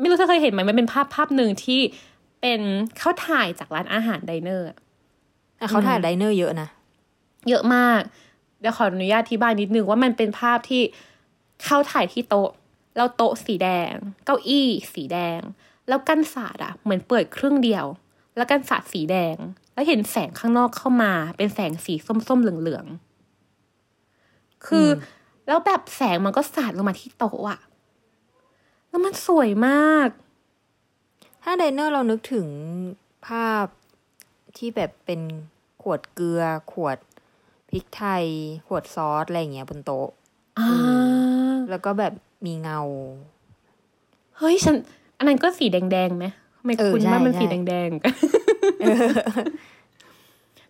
[0.00, 1.80] ไม่รู้เธอเคยเห็นไหมมันเป็นภาพภาพหนึ่งที่
[2.40, 2.60] เป็น
[2.98, 4.78] เขาถ่ายจากร้านอาหารไดเนอร์อะ
[5.60, 6.68] อะเขาถ่ายไดเนอร์เยอะนะ
[7.48, 8.00] เยอะมาก
[8.60, 10.82] เดี๋ยวขออนุญาตอธิบายนิดนึงว่ามันเป็นภาพที่
[11.64, 12.50] เขาถ่ายที่โต๊ะ
[12.96, 13.92] แล้วโต๊ะสีแดง
[14.24, 15.40] เก้าอี้สีแดง
[15.88, 17.86] แล้วกันศาสตร์อะเหมือนเปิดครึ่งเดียว
[18.36, 19.36] แล้วกันศาสตร์สีแดง
[19.74, 21.94] แล้วเห็นแสงข้างนอกเข้ามา เป็นแสงสี
[22.28, 24.90] ส้มๆเหลืองๆคืออ
[25.46, 27.60] แล้วแบบแสงมันก็สาดลงมาที่โต๊ะอะ
[28.88, 30.08] แล้วมันสวยมาก
[31.42, 32.46] ถ้าไดเนอร์เรานึกถึง
[33.26, 33.66] ภาพ
[34.56, 35.20] ที่แบบเป็น
[35.82, 36.42] ขวดเกลือ
[36.72, 36.98] ขวด
[37.70, 38.24] พริกไทย
[38.66, 40.08] ขวดซอส อะไรอย่างเงี้ยบนโต๊ะ
[40.58, 40.68] อ่า
[41.70, 42.12] แล้วก็แบบ
[42.46, 42.80] มีเงา
[44.38, 44.76] เฮ้ยฉัน
[45.18, 46.26] อันนั้นก็สีแดงๆไหม
[46.58, 48.12] ทำไมเออคุณใช่ว่ามันใช่สีแดงๆกัน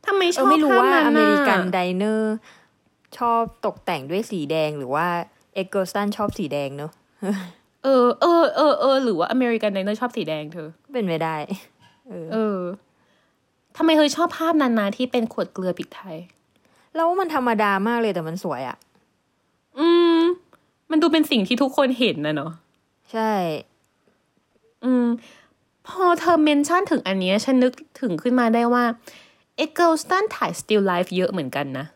[0.06, 2.36] ทำไมชเอออบไม่รู้ภพว่านั้นอเมริกันน่ะไดเนอร์
[3.18, 5.06] ชอบตกแต่งด้วยสีแดงหรือว่า
[5.54, 6.92] เอเกอร์สตันชอบสีแดงเนอะ
[7.84, 11.36] เออเออเออเออหรือว่าอเมริกัน diner ชอบสีแดงเธอ เป็นไปได้
[12.32, 12.60] เออ
[13.76, 16.16] ทำไมเธอชอบภาพนั้นนะที่เป็นขวดเกลือพริกไทย
[16.94, 18.83] แล้วมันธรรมดามากเลยแต่มันสวยอะ่ะอืม
[20.94, 22.52] มันดูเป็นสิ่งที่ทุกคนเห็นนะเนาะ
[23.12, 23.32] ใช่
[24.84, 25.06] อืม
[25.88, 28.84] พอเธอ mention ถึงอันเนี้ยฉันนึกถึงขึ้นมาได้ว่า
[29.56, 31.86] เอ็กเกิลสตันถ่าย still life เยอะเหมือนกันนะ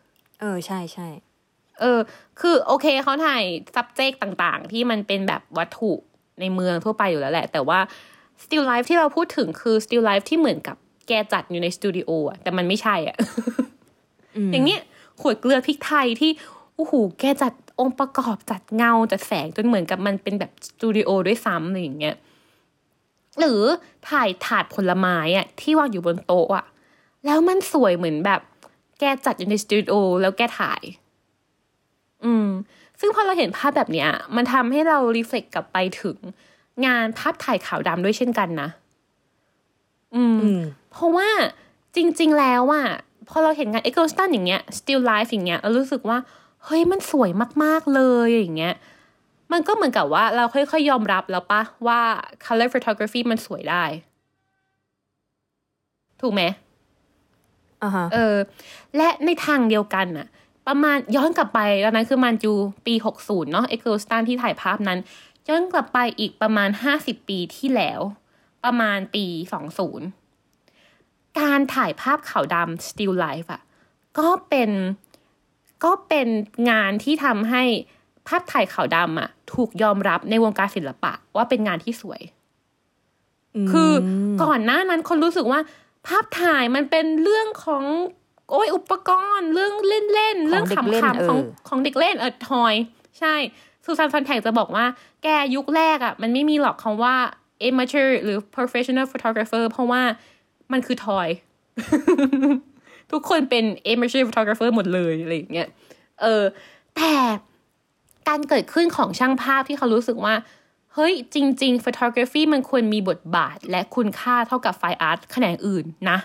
[0.40, 1.08] เออ ใช่ใช่
[1.80, 1.98] เออ
[2.40, 3.42] คือโอเคเขาถ่าย
[3.74, 5.92] subject ต่างๆ ที่มันเป็นแบบวัตถุ
[6.40, 7.80] ในเมืองทั่วไปอยู่แล้วแหละ แต่ว่า
[8.42, 10.76] still life ที่เราพูดถึงคือ still life ที่เหมือนกับ
[11.08, 13.16] แกจัดอยู่ในสตูดิโออะแต่มันไม่ใช่อะ
[14.52, 14.80] อย่างเนี้ย
[15.20, 16.30] ขวดเกลือพริกไทยที่
[16.78, 22.16] โอ้โหแกจัดองค์ประกอบจัดเงาจัดแสงจนเหมือนกับมันเป็นแบบสตูดิโอด้วยซ้ำอะไรอย่างเงี้ย
[23.38, 23.62] หรือ
[24.08, 26.66] ถ่ายถาดผลไม้อะที่วางอยู่บนโต๊ะอะ
[27.24, 28.40] แล้วมันสวยเหมือนแบบ
[28.98, 30.82] แกจัดอยู่ในสตูดิโอแล้วแกถ่าย
[32.24, 32.48] อืม
[33.00, 36.16] ซึ่งพอเราเห็นภาพแบบเนี้ย มันทำให้เรารีเฟล็กกลับไปถึง
[36.86, 38.68] งานภาพถ่ายขาวดำด้วยเช่นกันนะ
[40.14, 40.62] อืมอืม
[40.92, 41.28] เพราะว่า
[41.96, 42.86] จริง ๆ แล้วอะ
[43.28, 46.18] พอเราเห็นงาน e g o s t a n อย่างเงี้ย still life อย่างเงี้ยเรารู้สึกว่า
[46.64, 47.30] เฮ้ยมันสวย
[47.64, 48.74] มากๆเลยอย่างเงี้ย
[49.52, 52.00] มันก็เหมือนกับว่าเราค่อยๆยอมรับแล้วปะว่า
[52.44, 53.84] color photography มันสวยได้
[56.20, 56.42] ถูกไหม
[57.82, 58.36] อ่าฮะเออ
[58.96, 60.28] และในทางเดียวกันน่ะ
[60.66, 62.52] ประมาณย้อนกลับไปตอนนั้นคือมันจู
[62.86, 64.98] ปี60เนาะเอ็กซ์สตันที่ถ่ายภาพนั้น
[65.48, 68.00] ย้อนกลับไปอีกประมาณ50ปีที่แล้ว
[68.64, 69.24] ประมาณปี
[70.68, 73.62] 20การถ่ายภาพขาวดำ still life อะ
[74.18, 74.70] ก็เป็น
[75.84, 76.28] ก็เป็น
[76.70, 77.62] งานที่ทำให้
[78.28, 82.20] ภาพถ่ายขาวดำอะถูกยอมรับในวงการศิลปะว่าเป็นงานที่สวย
[83.70, 83.92] คือ
[84.42, 85.60] ก่อนหน้านั้นคนรู้สึกว่า
[86.06, 87.84] ภาพถ่ายมันเป็นเรื่องของ
[88.50, 92.74] โอ้ยอุปกรณ์ เรื่องเล่นเล่นๆเรื่องของเด็กเล่นขำๆของเออของเด็กเล่นเออทอย
[93.18, 93.34] ใช่
[93.84, 94.84] ซูซานฟันแทงจะบอกว่า
[95.22, 97.14] แกยุคแรกอะ่ะมันไม่มีหรอกคำว่า
[97.68, 100.02] amateur หรือ professional photographer เพราะว่า
[100.72, 101.28] มันคือทอย
[103.12, 105.68] ทุกคนเป็น amateur photographer หมดเลยอะไรอย่างเงี้ย
[106.22, 106.42] เออ
[106.96, 107.12] แต่
[108.28, 110.34] การเกิดขึ้นของช่างภาพที่เขารู้สึกว่า
[110.94, 116.18] เฮ้ย จริง ๆ photography มันควรมีบทบาทและคุณค่าเท่ากับไฟอาร์ตแขนงอื่นนะ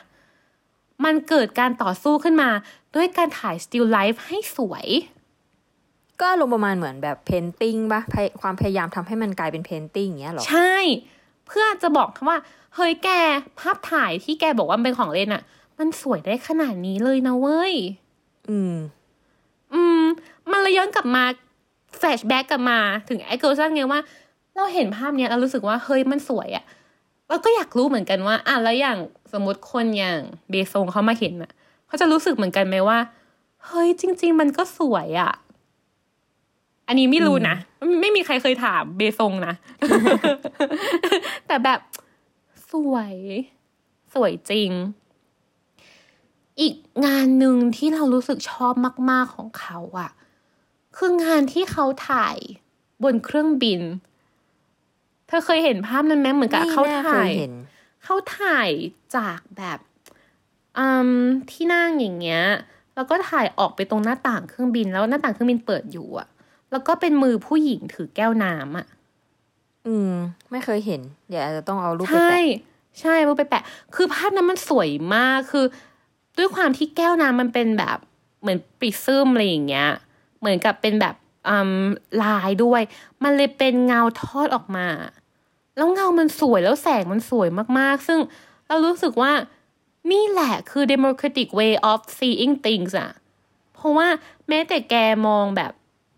[1.06, 2.50] มันเกิดการต่อสู้ขึ้นมา
[2.96, 4.88] ด้วยการถ่าย still life ให้สวย
[6.22, 10.76] ก็ลงประมาณเหมือนแบบเพนติ้งปะพยความพยายามทำให้มันกลายเป็นเพนติ้งอย่างเงี้ยเหรอ ใช่
[11.48, 12.38] เพื่อจะบอกว่า
[12.76, 13.10] เฮ้ยแก
[13.60, 15.44] ภาพถ่ายที่แกบอกว่ามันเป็นของเล่นอะ
[15.80, 17.74] มันสวยได้ขนาดนี้เลยนะเว้ย
[18.50, 18.76] อืม
[19.74, 20.04] อืม
[20.52, 21.24] มันเลยย้อนกลับมา
[21.98, 24.00] flashback กลับมา ถึงเอ็กเกิลสตันไงว่า
[24.56, 26.66] เราเห็นภาพเนี้ยเรารู้สึกว่าเฮ้ยมันสวยอะ
[27.30, 28.98] เราก็อยากรู้เหมือนกันว่า อะแล้วอย่าง
[29.34, 30.20] สมมติคนอย่าง
[30.50, 31.52] เบรซงเขามาเห็นอะ
[31.88, 33.00] เขาจะรู้สึกเหมือนกันไหมว่า
[33.66, 35.34] เฮ้ยจริง ๆ มันก็สวยอะ
[36.88, 39.54] อันนี้ไม่รู้นะไม่ไม่มีใครเคยถามเบรซงนะ
[41.48, 41.80] แต่แบบ
[42.72, 43.16] สวย
[44.14, 44.72] สวยจริง
[46.62, 46.76] อีก
[47.06, 48.74] งานหนึ่งที่เรารู้สึกชอบ
[49.10, 50.12] มาก ๆของเขาอะ
[50.98, 52.38] คืองานที่เขาถ่าย
[53.04, 53.82] บนเครื่องบิน
[55.28, 57.54] เธอเคยเห็นภาพนั้นไหมเหมือนกับไม่เขาน่าเคถ่ายยเห็น
[58.04, 58.70] เขาถ่าย
[59.16, 59.80] จากแบบ
[60.78, 61.12] อืม
[61.52, 62.44] ที่นั่งอย่างเงี้ย
[62.96, 66.28] แล้วก็ถ่ายออกไปตรงหน้าต่างเครื่องบินแล้วหน้าต่างเครื่องบินเปิดอยู่อะ
[66.72, 68.88] แล้วก็เป็นมือผู้หญิงถือแก้วน้ำอะ
[69.88, 70.14] อืม
[70.52, 72.44] ไม่เคยเห็น เดี๋ยวอาจจะต้องเอารูปไปใช่แปะ
[73.02, 73.64] ใช่รูปไปแปะ
[73.96, 75.66] คือภาพนั้นมันสวยมากคือ
[76.38, 77.98] ด้วยความที่แก้วน้ำมันเป็นแบบ
[78.42, 79.90] เหมือนปริซึมอะไรอย่างเงี้ย
[80.40, 81.16] เหมือนกับเป็นแบบ
[81.50, 81.86] อืม
[82.24, 82.82] ลายด้วย
[83.24, 84.88] มันเลยเป็นเงาทอดออกมา
[85.78, 87.48] แล้วเงามันสวยแล้วแสงมันสวย
[87.80, 88.20] มากๆ ซึ่ง
[88.68, 89.32] เรารู้สึกว่า
[90.12, 93.12] นี่แหละคือ democratic way of seeing things อะ
[93.74, 94.08] เพราะว่า
[94.50, 94.96] แม้แต่แก
[95.28, 95.72] มองแบบ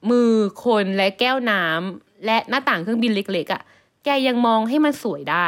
[0.09, 0.32] มือ
[0.63, 3.61] คนและแก้วน้ำและหน้าต่างเครื่องบินเล็กๆอะ
[4.03, 5.47] แกยังมองให้มันสวยได้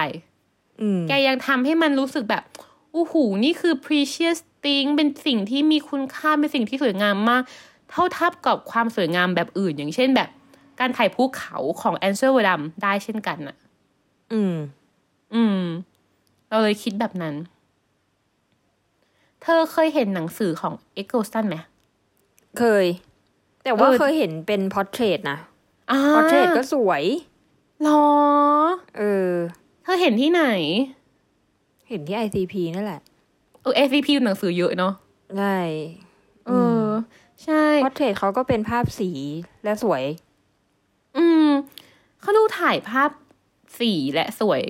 [0.82, 2.44] อืมแกยังทำให้มันรู้สึกแบบ
[2.94, 7.44] อู้หูนี่คือ precious thing เป็นสิ่งที่มีคุณค่าเป็นสิ่งที่สวยงามมาก
[7.92, 10.30] เท่าเทียมกับความสวยงามแบบอื่น อย่างเช่นแบบ
[10.80, 13.58] การถ่ายภูเขาของแอนเซล อดัมส์ได้เช่นกันน่ะ
[14.34, 14.56] อืม
[15.34, 15.60] อืม
[16.50, 17.36] เราเลยคิดแบบนั้น
[19.42, 21.58] เธอเคยเห็นหนังสือของ Eggleston ไหม
[22.60, 22.86] เคย
[23.64, 25.38] แต่ว่าเออเคยเห็นเป็น portrait นะ
[25.92, 27.04] อ่า portrait ก็สวย
[27.84, 28.04] หรอ
[28.98, 29.34] เออ
[29.84, 30.44] เธอเห็นที่ไหน
[31.90, 34.94] เห็นที่ ICP นั่นแหละเออ FVP หนังสือเยอะเนาะ
[35.40, 35.58] ได้
[36.48, 36.52] เอ
[36.84, 36.88] อ
[37.44, 39.10] ใช่ portrait เขาก็เป็นภาพสี
[39.64, 40.04] และสวย
[41.18, 41.48] อืม
[42.22, 43.10] เขาดูถ่ายภาพ
[43.80, 44.64] สีและสวย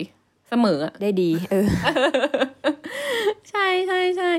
[0.49, 1.67] เสมออะได้ดี เออ
[3.49, 4.29] ใช่ใช่ใช่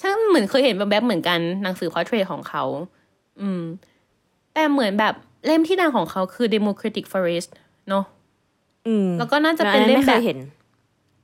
[0.00, 2.64] ฉันเหมือนเคยเห็นแบบแบบๆเหมือนกันหนังสือพอร์เทรตของเขา
[3.40, 3.62] อืม
[4.54, 5.14] แต่เหมือนแบบ
[5.46, 7.48] เล่มที่ดังของเขาคือ Democratic Forest
[7.88, 8.04] เนาะ
[8.86, 10.38] อืม แล้วก็น่าจะเป็นอัเล่มไม่เคแบยบเห็น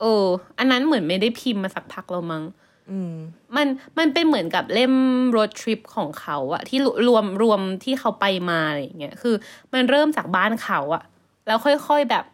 [0.03, 0.27] เออ
[0.57, 2.43] อันนั้นเหมือนไม่ได้พิมพ์มาสักพักแล้วมั้ง
[2.91, 3.15] อืม
[3.55, 4.93] มันมันเป็นเหมือนกับเล่ม
[5.35, 9.35] road trip ของเขาอะที่รวมรวมที่เขาไปมาอะไรอย่างเงี้ยคือ
[9.73, 11.03] มันเริ่มจากบ้านเขาอะ
[11.47, 12.25] แล้วค่อยๆแบบ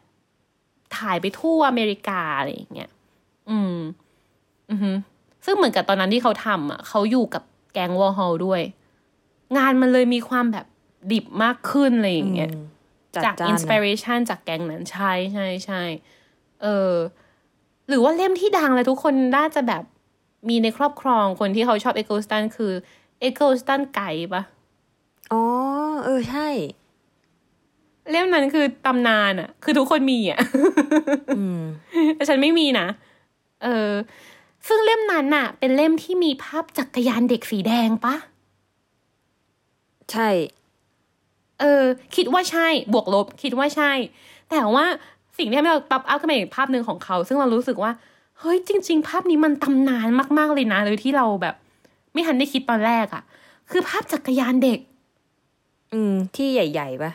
[0.97, 2.89] ถ่ายไปทั่วอเมริกาอะไรอย่างเงี้ย
[3.49, 3.75] อืม
[4.69, 4.91] อือฮึ
[5.45, 7.43] ซึ่งเหมือนกับตอนนั้นที่เขาทำอะเขาอยู่กับ
[7.73, 8.61] แก๊งวอลฮอลด้วย
[9.57, 10.65] งานมันเลยมีความแบบ
[11.11, 12.49] ดิบมากขึ้นอะไรอย่างเงี้ย
[13.15, 15.81] จัดจากจ้าอินนสปิเรชันจากแก๊งนั้นใช่ใช่ใช่
[16.61, 16.91] เออ
[17.89, 19.83] หรือว่าเล่มที่ดังเลยทุกคนน่าจะแบบ
[20.49, 22.71] มีในครอบครองคนที่เขาชอบเอ g ก s สตันคือ
[23.19, 24.43] เอ g ก s สตันไก่ปะ
[25.31, 25.43] อ๋อ
[26.05, 26.47] เออใช่
[28.11, 30.39] เล่มนั้นคือตำนานอะคือทุกคนมีอะ
[31.37, 31.61] อืม
[32.15, 32.87] แต่ฉันไม่มีนะ
[33.63, 33.91] เออ
[34.67, 38.15] ซึ่งเล่มนั้นน่ะ เป็นเล่มที่มีภาพจักรยานเด็กสีแดงปะ
[40.11, 40.29] ใช่
[41.59, 41.83] เออ
[42.15, 43.91] คิดว่าใช่ บวกลบ คิดว่าใช่
[44.51, 44.85] แต่ว่า
[45.39, 47.91] สิ่งที่ทำให้เราปรับอัพขึ้นมาอีกภาพหนึ่งของเขา ซึ่งเรารู้สึกว่า
[48.39, 51.55] เฮ้ยจริง ๆ ภาพนี้มันตำนานมากๆเลยนะโดยที่เราแบบ
[52.13, 53.23] ไม่ทันได้คิดตอนแรกอะ
[53.71, 54.79] คือภาพจักรยานเด็ก
[55.93, 57.11] อืม ที่ใหญ่ๆปะ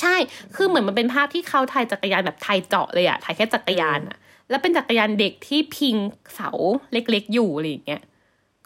[0.00, 0.14] ใช่
[0.54, 4.16] คือเหมือนมันเป็นภาพที่เขาถ่ายจักรยานแบบถ่ายเจาะเลยอะถ่ายแค่จักรยานอะ
[4.50, 5.96] แล้วเป็นจักรยานเด็กที่พิง
[6.34, 6.50] เสา
[6.92, 8.02] เล็กๆอยู่อะไรอย่างเงี้ย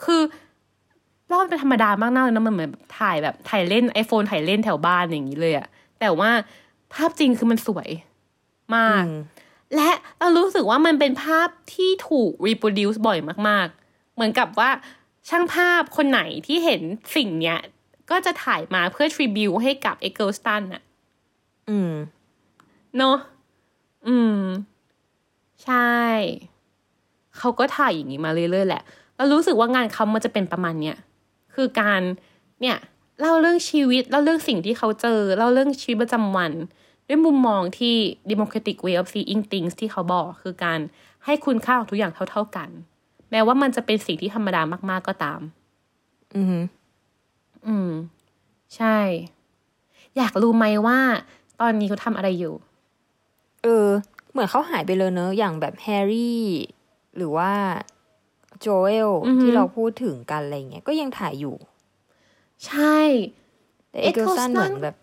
[0.05, 0.21] คือ
[1.31, 5.67] รอบเป็นธรรมดามากๆเลยนะมันเหมือนแบบถ่ายแบบถ่ายเล่นไอโฟนถ่ายเล่นแถวบ้านอย่างนี้เลยอะ
[6.01, 6.31] แต่ว่า
[6.95, 7.89] ภาพจริงคือมันสวย
[8.77, 9.17] มากอืม
[9.77, 14.71] และเรารู้สึกว่ามันเป็นภาพที่ถูก reproduce บ่อยมาก ๆ เหมือนกับว่า
[15.29, 16.81] ช่างภาพคนไหนที่เห็น
[17.17, 17.59] สิ่งเนี้ย
[18.11, 20.83] ก็จะถ่ายมาเพื่อ tribute ให้กับเอเกิลสตันอะ
[21.69, 21.93] อืม
[22.99, 23.17] เนาะ
[24.09, 24.39] อืม
[25.65, 25.93] ใช่
[27.39, 28.83] เขาก็ถ่ายอย่างนี้มาเรื่อย ๆ แหละ
[29.17, 30.97] แล้วรู้สึกว่างานเขามันจะเป็นประมาณเนี้ย
[31.55, 32.01] คือการ
[32.61, 32.77] เนี่ย
[33.21, 36.53] เล่าเรื่องชีวิตเล่าเรื่องสิ่งที่เขาเจอเล่าเรื่องชีวิตประจำวัน
[37.09, 37.95] ด้วยมุมมองที่
[38.31, 40.81] democratic way of seeing things ที่เขาบอกคือการ
[41.25, 42.69] ให้คุณค่าของทุกอย่างเท่า ๆกัน
[43.31, 45.41] แม้ว่ามันจะเป็นสิ่งที่ธรรมดามาก ๆก็ตาม
[46.37, 46.63] อืม
[47.67, 47.91] อืม
[48.77, 48.99] ใช่
[50.17, 50.99] อยากรู้ไหมว่า
[51.61, 52.55] ตอนนี้เขาทำอะไรอยู่
[53.63, 53.89] เออ
[54.31, 56.47] เหมือนเขาหายไปเลยเนอะอย่างแบบแฮร์รี่
[57.17, 57.53] หรือว่า
[58.61, 61.57] Joel อือฮึที่เราพูดถึงกันอะไรเงี้ยก็ยังถ่ายอยู่
[62.67, 62.99] ใช่
[63.91, 64.97] แต่ Eggleston Eggleston เหมือนแบบ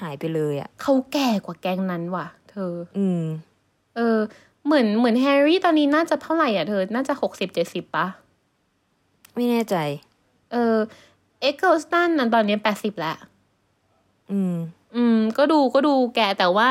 [0.00, 3.22] หายไปเลยอะเขาแก่กว่าแก๊งนั้นว่ะ เธอ อืม
[3.96, 4.18] เออ
[4.66, 8.06] เหมือนเหมือนแฮร์รี่ตอนนี้น่าจะเท่าไหร่อะเธอ น่าจะหกสิบเจ็ดสิบปะ
[9.34, 9.76] ไม่แน่ใจ
[10.52, 10.76] เออ
[11.40, 13.16] Eggleston นั้นตอนนี้แปดสิบแล้ว
[14.30, 14.54] อืม
[14.94, 16.68] อืม ก็ดูก็ดูแกแต่ว่า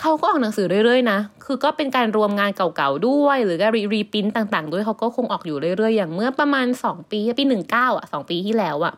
[0.00, 8.94] เขาก็ออกหนังสือเรื่อยๆนะ คือก็เป็นการรวมงานเก่าๆด้วย หรือก็รีรีพินต่างๆ ด้วยเขาก็คงออกอยู่เรื่อยๆ อย่างเมื่อประมาณสองปี ปีหนึ่งเก้าอะสองปีที่แล้วอะ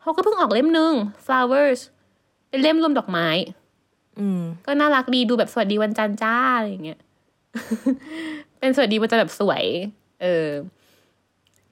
[0.00, 0.92] เขาก็เพิ่งออกเล่มหนึ่ง
[1.26, 1.80] flowers
[2.56, 3.28] เป็นเล่มรวมดอกไม้
[4.18, 7.00] อืม ก็น่ารักดีดูแบบสวัสดีวันจันทร์จ้าอะไรอย่างเงี้ย
[8.58, 9.64] เป็นสวัสดีวันจันทร์แบบสวย
[10.22, 10.50] เออ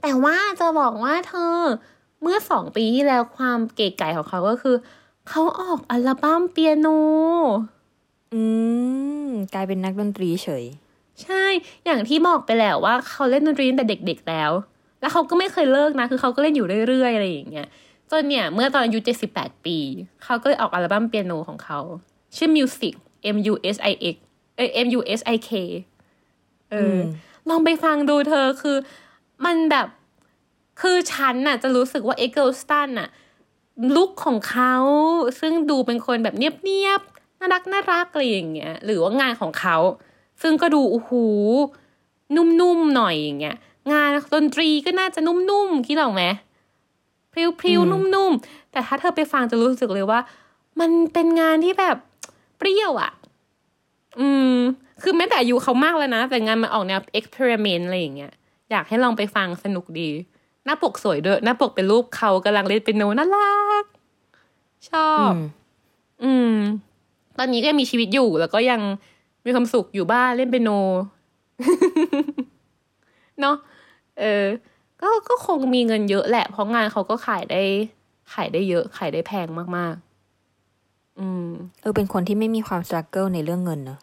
[0.01, 1.57] แต่ว่าจะบอกว่าเธอ
[2.23, 4.77] เมื่อสองปีที่แล้วความเก๋ไก่ของเขาก็คือ
[5.29, 6.87] เขาออกอัลบั้มเปียโน
[8.33, 8.41] อื
[9.27, 10.65] ม กลายเป็นนักดนตรีเฉย
[11.23, 11.45] ใช่
[11.85, 14.51] อย่างที่บอกไปแล้วว่าเขาเล่นดนตรีตั้งแต่เด็ก ๆ แล้ว
[15.01, 17.69] แล้วเขาก็ไม่เคยเลิกนะ คือเขาก็เล่นอยู่เรื่อยๆอะไรอย่างเงี้ย
[18.15, 18.99] จนเนี่ยเมื่อตอนอายุ
[19.33, 19.79] 78 ปี
[20.25, 21.81] เขาก็เลยออกอัลบั้มเปียโนของเขา
[22.37, 22.95] ชื่อ Music
[23.35, 24.17] M U S I X
[24.57, 25.51] เอ้ย M U S I K
[26.71, 27.01] เอออม
[27.49, 28.77] ลองไปฟังดูเธอคือ
[29.45, 29.87] มันแบบ
[30.81, 33.09] คือฉันน่ะจะรู้สึกว่าเอเกิลสตันน่ะ
[33.97, 34.75] ลุคของเขา
[35.41, 39.77] ซึ่งดูเป็นคนแบบเนียบๆน่ารักน่ารักอะไรอย่างเงี้ยหรือว่างานของเขา
[40.43, 41.13] ซึ่งก็ดูโอ้โห
[42.37, 43.57] นุ่มๆหน่อยอย่างเงี้ย
[43.93, 46.23] งานดนตรีก็น่าจะนุ่มๆคิดออกไหม
[47.35, 50.21] พริ้วๆนุ่มๆ แต่ถ้าเธอไปฟังจะรู้สึกเลยว่า
[50.81, 51.97] มันเป็นงานที่แบบ
[52.59, 53.11] เปรี้ยวอะ่ะ
[54.21, 54.57] อืม
[55.03, 58.33] คือแม้แต่อายุเขามากแล้วนะ แต่งานมันออกแนวเอ็กเพร์เมนต์อะไรอย่างเงี้ย
[58.71, 60.09] อยากให้ลองไปฟังสนุกดี
[60.65, 63.85] หน้าปกสวยด้วย หน้าปกเป็นรูปเขากำลังเล่นเปียโนน่ารัก
[64.91, 65.41] ชอบอืม
[66.25, 66.57] อืม
[67.39, 68.81] ตอนนี้ก็ยังมีชีวิตอยู่แล้วก็ยัง
[69.45, 70.71] มีความสุขอยู่บ้านเล่นเปียโน
[73.41, 73.57] เนาะ
[74.19, 74.45] เออ
[75.05, 77.63] ก็ก็คงมีเงินเยอะแหละ เพราะงานเขาก็ขายได้
[78.35, 81.49] ขายได้เยอะ ขายได้แพงมากๆ อืม
[81.81, 83.99] เออเป็นคนที่ไม่มีความส t รั g เกิลในเรื่องเงินเนอะ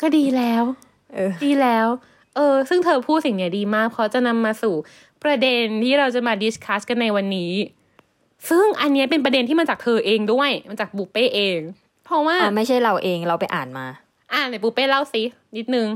[0.00, 0.62] ก็ดีแล้ว
[1.14, 1.86] เออ ดีแล้ว
[2.36, 4.74] เออ ซึ่งเธอพูดสิ่งเนี้ยดีมากเพราะจะนำมาสู่
[5.22, 7.52] ประเด็นที่เราจะมา discuss กันในวันนี้
[8.48, 11.58] ซึ่งอันเนี้ยเป็นประเด็นที่มาจากเธอเองด้วยมาจากบุเป้เอง
[12.04, 13.86] เพราะว่าอ่าไม่ใช่เราเองเราไปอ่านมา
[14.34, 15.22] อ่านในบุเป้เล่าสิ
[15.56, 15.86] นิดนึง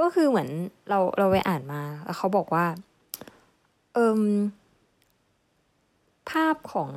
[0.00, 0.48] ก็คือเหมือน
[0.88, 2.66] เราเราไปอ่านมาแล้วเขาบอกว่า
[3.94, 4.20] เอิม
[6.30, 6.90] ภาพของ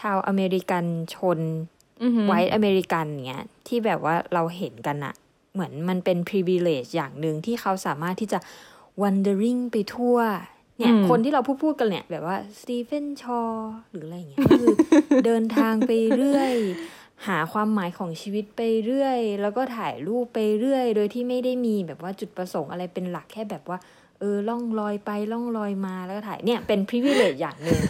[0.00, 0.84] ชาวอเมริกัน
[1.14, 1.38] ชน
[2.02, 5.14] อือหือไวท์อเมริกันเนี้ยที่แบบว่าเราเห็นกันอะ
[5.52, 8.38] เหมือนมันเป็น privilege อย่างหนึ่งที่เขาสามารถที่จะ
[9.02, 10.18] wandering ไปทั่ว
[10.78, 13.40] เนี่ย คนที่เราพูดพูดๆกันเนี่ย แบบว่าสตีเฟนชอ
[13.90, 14.74] หรืออะไรอย่างเงี้ยก็คือ
[15.26, 16.54] เดินทางไปเรื่อย
[17.26, 23.78] หาความหมายของชีวิตไปเรื่อย แล้วก็ถ่ายรูปไปเรื่อย โดยที่ไม่ได้มีแบบว่าจุดประสงค์อะไรเป็นหลักแค่แบบว่า
[24.18, 27.80] เออล่องลอยไปล่องลอยมาแล้วก็ถ่ายเนี่ยเป็น privilege อย่างหนึ่ง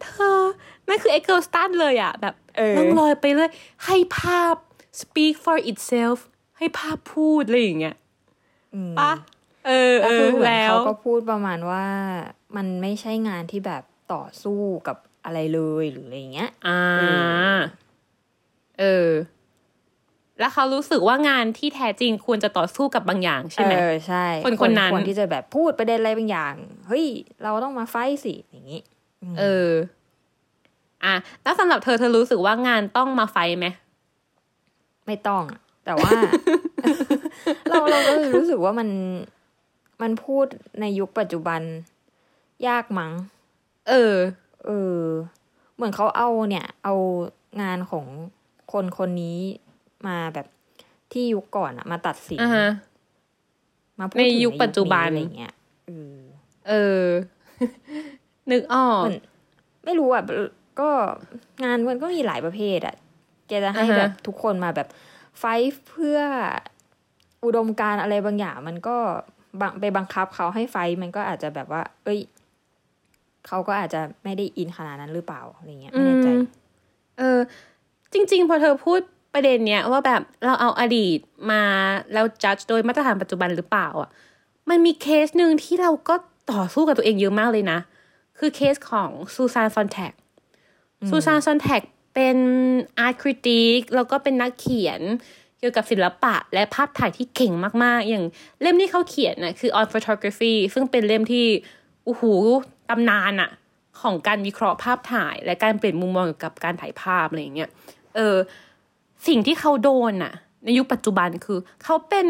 [0.00, 0.06] เธ
[0.38, 0.42] อ
[0.88, 3.50] นั่นคือ e g o s t a n เลยอะแบบเออล่องลอยไปเลย
[3.84, 4.54] ให้ภาพ
[5.00, 6.18] speak for itself
[6.58, 7.96] ให้ภาพพูดอะไรอย่างเงี้ย
[8.74, 9.12] อืมปะ
[9.66, 11.84] เออแล้วเอคืออเหมือนแล้วเขาก็พูดประมาณว่า
[12.56, 16.80] มันไม่ใช่งานที่แบบต่อสู้กับอะไรเลยหรืออะไรอย่างเงี้ย อ่า
[18.80, 19.10] เออเออ
[20.40, 26.54] แล้วเขารู้สึกว่างานที่แท้จริงควรจะต่อสู้กับบางอย่างใช่ไหมเออใช่ คนคนนั้นควรที่จะแบบพูดประเด็นอะไรบางอย่าง
[26.86, 27.06] เฮ้ย
[27.42, 28.80] เราต้องมาไฟท์สิอย่างนี้
[29.38, 29.70] เออ
[31.04, 33.66] อะ แล้วสำหรับเธอเธอรู้สึกว่างานต้องมาไฟท์ไหม
[35.06, 36.10] ไม่ต้องอะแต่ว่า
[37.68, 38.88] เราเราก็เลยรู้สึกว่ามัน
[40.02, 40.46] มันพูด
[40.80, 41.60] ในยุคปัจจุบัน
[42.68, 43.12] ยากมั้ง
[43.88, 44.14] เออ
[44.66, 45.02] เออ
[45.74, 46.94] เหมือนเขาเอาเนี่ย เอา
[47.62, 48.06] งานของ
[48.72, 49.38] คนคนนี้
[50.06, 50.46] มาแบบ
[51.12, 52.68] ที่ยุคก่อนอะมาตัดสินอ่าฮะ
[53.98, 55.54] มาพูดในถึงยุคปัจจุบันอะไรเงี้ย
[55.86, 56.16] เออ
[56.68, 57.04] เออ
[58.50, 59.14] นึกออกมัน
[59.84, 60.22] ไม่รู้อะ
[60.80, 60.90] ก็
[61.64, 62.96] งานมันก็มีหลายประเภทอะ
[63.48, 64.88] แกจะให้อ่าฮะแบบทุกคนมาแบบ
[65.38, 66.20] ไฟท์เพื่อ
[67.44, 68.96] อุดมการณ์อะไรบางอย่าง มันก็
[69.60, 72.20] บังไปบังคับเขาให้ไฟท์มันก็อาจจะแบบว่า เอ้ย
[73.46, 76.42] เขาก็อาจจะไม่ได้อินขนาดนั้นหรือเปล่าอะไรเงี้ยไม่แน่ใจอืม
[77.18, 77.38] เออ
[78.12, 79.00] จริง ๆ พอเธอพูด
[79.34, 81.18] ประเด็นเนี้ยว่าแบบเราเอาอดีต
[81.50, 81.62] มา
[82.12, 84.10] แล้วจัดโดยมาตรฐานปัจจุบันหรือเปล่าอะ
[84.68, 86.14] มันมีเคสหนึ่งที่เราก็
[86.52, 87.78] ต่อสู้กับตัวเองเยอะมากเลยนะ
[88.38, 90.12] คือเคสของ Susan Sontag
[91.08, 91.82] Susan Sontag
[92.14, 92.38] เป็น
[92.98, 95.00] art critic แล้วก็เป็นนักเขียน
[95.58, 97.52] เกี่ยวกับศิลปะและภาพถ่ายที่เก่ง
[97.84, 98.24] มากๆ อย่าง
[98.62, 101.46] เล่มที่เขาเขียนนะคือ On Photography ซึ่งเป็นเล่มที่
[102.04, 102.22] โอ้โห
[102.90, 103.50] ตำนานอะ
[104.02, 107.70] ของการวิเคราะห์ภาพถ่าย และการเปลี่ยนมุมมองเกี่ยวกับการถ่ายภาพอะไรอย่างเงี้ย
[108.16, 108.36] เออ
[109.28, 110.34] สิ่งที่เขาโดนน่ะ
[110.64, 112.28] ในยุคปัจจุบันคือเขาเป็น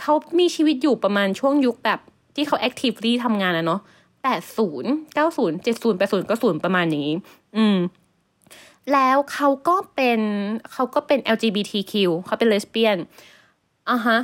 [0.00, 2.00] เขามีชีวิตอยู่ประมาณช่วงยุคแบบ
[2.34, 3.80] ที่เขา actively ทำงานอะเนาะ
[4.22, 7.08] แปดศูนย์เก้าศูนย์เจ็ดศูนย์แปดศูนย์ก็ศูนย์ประมาณนี้
[7.56, 7.78] อืม
[8.92, 10.20] แล้วเขาก็เป็น
[10.72, 11.92] เขาก็เป็น LGBTQ
[12.26, 12.98] เขาเป็นเลสเบี้ยน
[13.90, 14.18] อะฮะ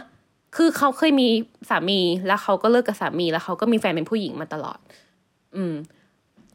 [0.57, 1.29] คือเขาเคยมี
[1.69, 4.79] สามีแล้วเขาก็เลิกกับสามีแล้วเขาก็มีแฟนเป็นผู้หญิงมาตลอด
[5.57, 5.75] อืม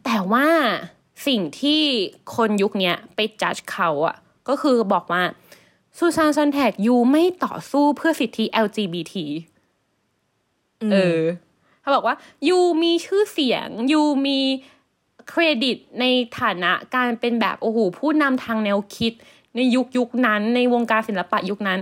[0.05, 0.47] แต่ว่า
[1.27, 1.81] สิ่งที่
[2.35, 4.15] คนยุคเนี้ยไปจัดเขาอะ
[4.47, 5.23] ก็คือบอกว่า
[5.97, 9.13] ซูซานซอนแทกยูไม่ต่อสู้เพื่อสิทธิ LGBT
[10.91, 11.21] เออ
[11.81, 12.15] เขาบอกว่า
[12.47, 14.39] ยูมีชื่อเสียงยูมี
[15.29, 16.05] เครดิตใน
[16.39, 19.13] ฐานะการเป็นแบบโอ้โหผู้นำทางแนวคิด
[19.55, 21.79] ในยุคยุคนั้นในวงการศิลปะยุคนั้น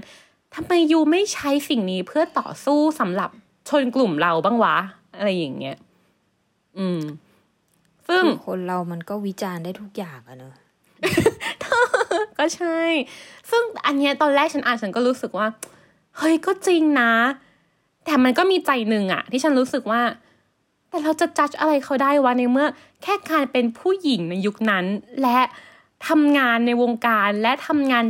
[0.56, 3.30] ทำไมยูไม่ใช้สิ่งนี้เพื่อต่อสู้สำหรับ
[3.70, 4.78] ชนกลุ่มเราบ้างวะ
[5.18, 5.78] อะไรอย่างเงี้ย
[6.78, 7.00] อืม
[8.10, 10.54] ซึ่งคือคนเรามันก็วิจารณ์ได้ทุกอย่างอะเนอะ
[12.38, 12.80] ก็ใช่
[13.50, 15.48] ซึ่งอันเนี้ยตอนแรกฉันอ่านฉันก็รู้สึกว่า
[16.18, 17.12] เฮ้ยก็จริงนะ
[18.06, 20.02] แต่มันก็มีใจหนึ่งอะที่ฉันรู้สึกว่า
[20.90, 22.68] แต่เราจะจัดอะไรเขาได้วะในเมื่อ
[23.04, 24.86] แค่การเป็นผู้หญิงในยุคนั้น
[25.22, 25.40] และ
[26.08, 28.04] ทำงานในวงการและทำงาน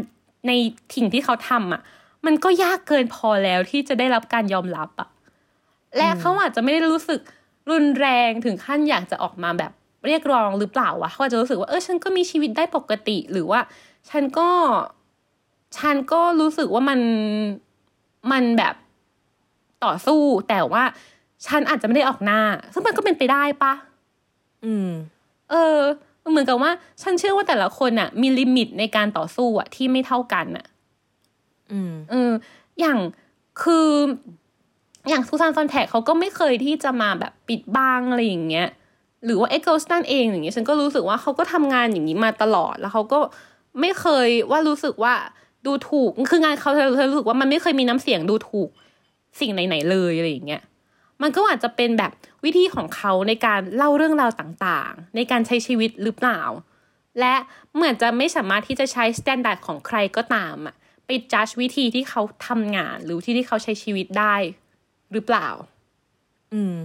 [0.48, 0.52] ใน
[0.94, 1.82] ถิ่งที่เขาทำอะ
[2.26, 5.10] มันก็ยากเกินพอแล้วที่จะได้รับการยอมรับอะ
[5.98, 7.20] และเขาอาจจะไม่ได้รู้สึก
[7.72, 9.72] รุนแรงถึงขั้นอยากจะออกมาแบบ
[10.08, 13.60] เรียกร้องหรือเปล่าวะเขาอาจจะรู้สึกว่าเออฉันก็มีชีวิตได้ปกติหรือว่า
[14.10, 14.50] ฉันก็
[15.78, 17.00] ฉันก็รู้สึกว่ามัน
[18.32, 18.76] มันแบบ
[19.86, 20.84] ต่อสู้แต่ว่า
[21.48, 22.40] ฉันอาจจะไม่ได้ออกหน้า
[22.74, 23.74] ซึ่งมันก็เป็นไปได้ปะ
[24.66, 24.90] อืม
[25.52, 25.80] เออ
[26.32, 26.72] เหมือนกับว่า
[27.02, 30.66] ฉันเชื่อว่าแต่ละคนน่ะมี limit ในการต่อสู้อะที่ไม่เท่ากันน่ะ
[31.72, 32.32] อืมเออ
[32.80, 33.00] อย่าง
[33.62, 33.90] คือ
[35.10, 38.68] อย่าง Susan Sontag เขาก็ไม่เคยที่จะมาแบบปิดบังอะไรอย่างเงี้ย
[39.26, 43.20] หรือว่า Eggleston เองอย่างเงี้ยฉันก็รู้สึกว่าเขาก็ทำงานอย่างนี้มาตลอดแล้วเขาก็
[43.80, 45.14] ไม่เคยว่ารู้สึกว่า
[45.66, 48.70] ดูถูกคืองานเขาเธอรู้สึกว่ามันไม่เคยมีน้ำเสียงดูถูก
[49.40, 50.64] สิ่งไหนๆเลยอะไรอย่างเงี้ย
[51.22, 52.12] มันก็อาจจะเป็นแบบ
[52.46, 56.42] วิธีของเขาในการเล่าเรื่องราวต่างๆ ในการใช้ชีวิตหรือเปล่า
[57.20, 57.36] และ
[57.76, 64.36] เหมือนจะไม่สามารถที่จะใช้ standard ของใครก็ตามอะไปจัดวิธีที่เขาทำงานหรือวิธีที่เขาใช้ชีวิตได้
[65.12, 65.48] หรือเปล่า
[66.54, 66.76] อืม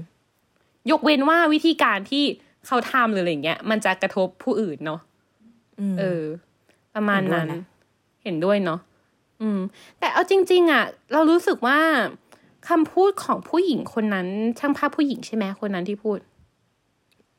[0.90, 2.24] ยกเว้นว่าวิธีการที่
[2.66, 5.00] เขาทำหรืออะไรเงี้ย มันจะกระทบผู้อื่นเนาะ
[5.80, 6.22] อืมเออ
[6.94, 8.80] ประมาณนั้นเห็นด้วยนะเห็นด้วยเนาะ
[9.42, 9.60] อืม
[9.98, 11.78] แต่เอาจริง ๆอะเรารู้สึกว่า
[12.68, 14.26] คำพูดของผู้หญิงคนนั้น
[14.58, 16.18] ช่างภาพผู้หญิงใช่ไหมคนนั้นที่พูด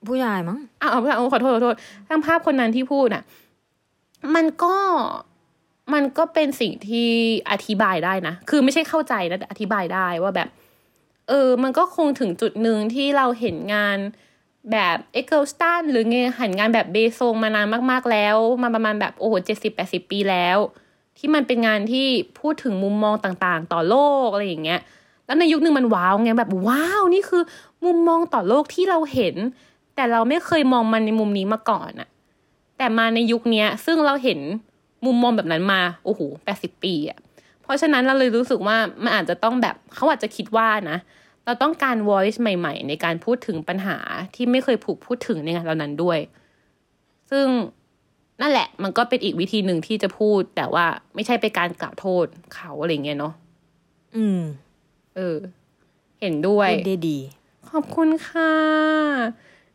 [0.08, 1.76] ผู้ชายมั้งอ้าวเอาเอาขอโทษขอโทษ
[2.08, 3.24] ช่างภาพคนนั้นที่พูดอะ
[4.36, 4.76] มันก็
[5.94, 7.10] มันก็เป็นสิ่งที่
[7.52, 10.48] อธิบายได้นะ คือไม่ใช่เข้าใจนะแต่อธิบายได้ว่าแบบ
[11.28, 13.98] เออ มันก็คงถึงจุดหนึ่งที่เราเห็นงาน
[14.72, 20.58] แบบเอ็กเกิลสตันหรือเงหันงานแบบเบซงมานานมาก ๆ แล้ว มาประมาณแบบโอ้โหเจ็ดสิบแปดสิบปีแล้ว
[21.18, 22.08] ที่มันเป็นงานที่
[22.40, 23.96] พูดถึงมุมมองต่างๆ ต่อโล
[24.26, 24.82] กอะไรอย่างเงี้ย
[25.26, 27.44] แล้วในยุคหนึ่งมันว้าวไงแบบว้าวนี่คือ
[27.86, 29.36] มุมมองต่อโลกที่เราเห็น
[29.96, 32.10] แต่เราไม่เคยมองมันในมุมนี้มาก่อนอะ
[32.78, 34.40] แต่มาในยุคนี้ซึ่งเราเห็น
[35.06, 37.20] มุมมองแบบนั้นมาโอ้โหแปดสิบปีอะ
[37.66, 40.98] เพราะฉะนั้นเราเลยรู้สึกว่ามันอาจจะต้องแบบเขาอาจจะคิดว่านะ
[41.46, 43.98] เราต้องการ voice ใหม่ ๆ ในการพูดถึงปัญหา
[44.36, 46.20] ที่ไม่เคยผูกพูดถึงในงานเหล่านั้นด้วย
[47.32, 47.46] ซึ่ง
[48.42, 50.86] นั่นแหละมันก็เป็นอีกวิธีหนึ่งที่จะพูด แต่ว่า
[51.16, 53.34] ไม่ใช่ไปการกล่าวโทษเขาอะไรเงี้ยเนาะ
[54.16, 54.42] อืม
[55.16, 55.38] เออ
[56.22, 57.18] เห็นด้วยพูดได้ดี
[57.70, 58.52] ขอบคุณค่ะ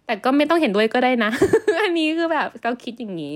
[0.07, 1.31] แต่ก็ไม่ต้องเห็นด้วยก็ได้นะ
[1.83, 3.35] อันนี้คือแบบเราคิดอย่างนี้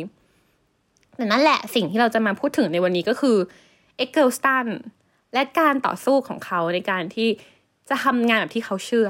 [1.17, 3.37] แต่นั่นแหละสิ่งที่เราจะมาพูดถึงในวันนี้ก็คือ
[3.97, 4.67] เอ็กเกิลสตัน
[5.35, 7.29] และการต่อสู้ของเขาในการที่
[7.89, 9.09] จะทำงานแบบที่เขาเชื่อ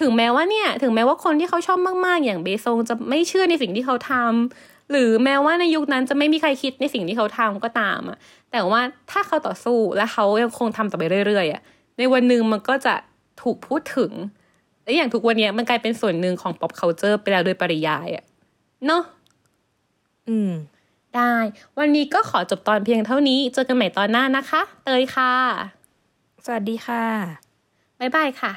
[0.00, 8.18] ถึงแม้ว่าเนี่ย ถึงแม้ว่าคนที่เขาชอบมาก ๆ อย่างเบซงจะไม่เชื่อในสิ่งที่เขาทำหรือแม้ว่าในยุคนั้นจะไม่มีใครคิดในสิ่งที่เขาทำก็ตามอะ
[8.52, 11.62] แต่ว่าถ้าเขาต่อสู้และเขายังคงทำต่อไปเรื่อยๆอะ
[11.98, 12.94] ในวันหนึ่งมันก็จะ
[13.42, 14.12] ถูกพูดถึง
[14.84, 18.24] และอย่างทุกวันนี้มันกลายเป็นส่วนหนึ่งของ pop culture ไปแล้วโดยปริยายอะ
[18.86, 19.02] เนาะ
[20.28, 20.52] อืม
[21.16, 21.34] ได้
[21.78, 25.34] วันนี้ก็ขอจบตอนเพียงเท่านี้ เจอกันใหม่ตอนหน้านะคะ เตยค่ะ
[26.44, 27.04] สวัสดีค่ะ
[28.00, 28.52] บ๊ายบายค่ะ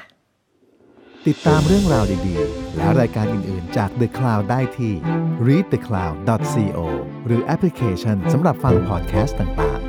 [1.26, 4.94] ติดตามเรื่องราวดีๆ และรายการอื่นๆจาก The Cloud ได้ที่
[5.46, 6.80] readthecloud.co
[7.26, 9.87] หรือแอปพลิเคชันสำหรับฟังพอดแคสต์ต่างๆ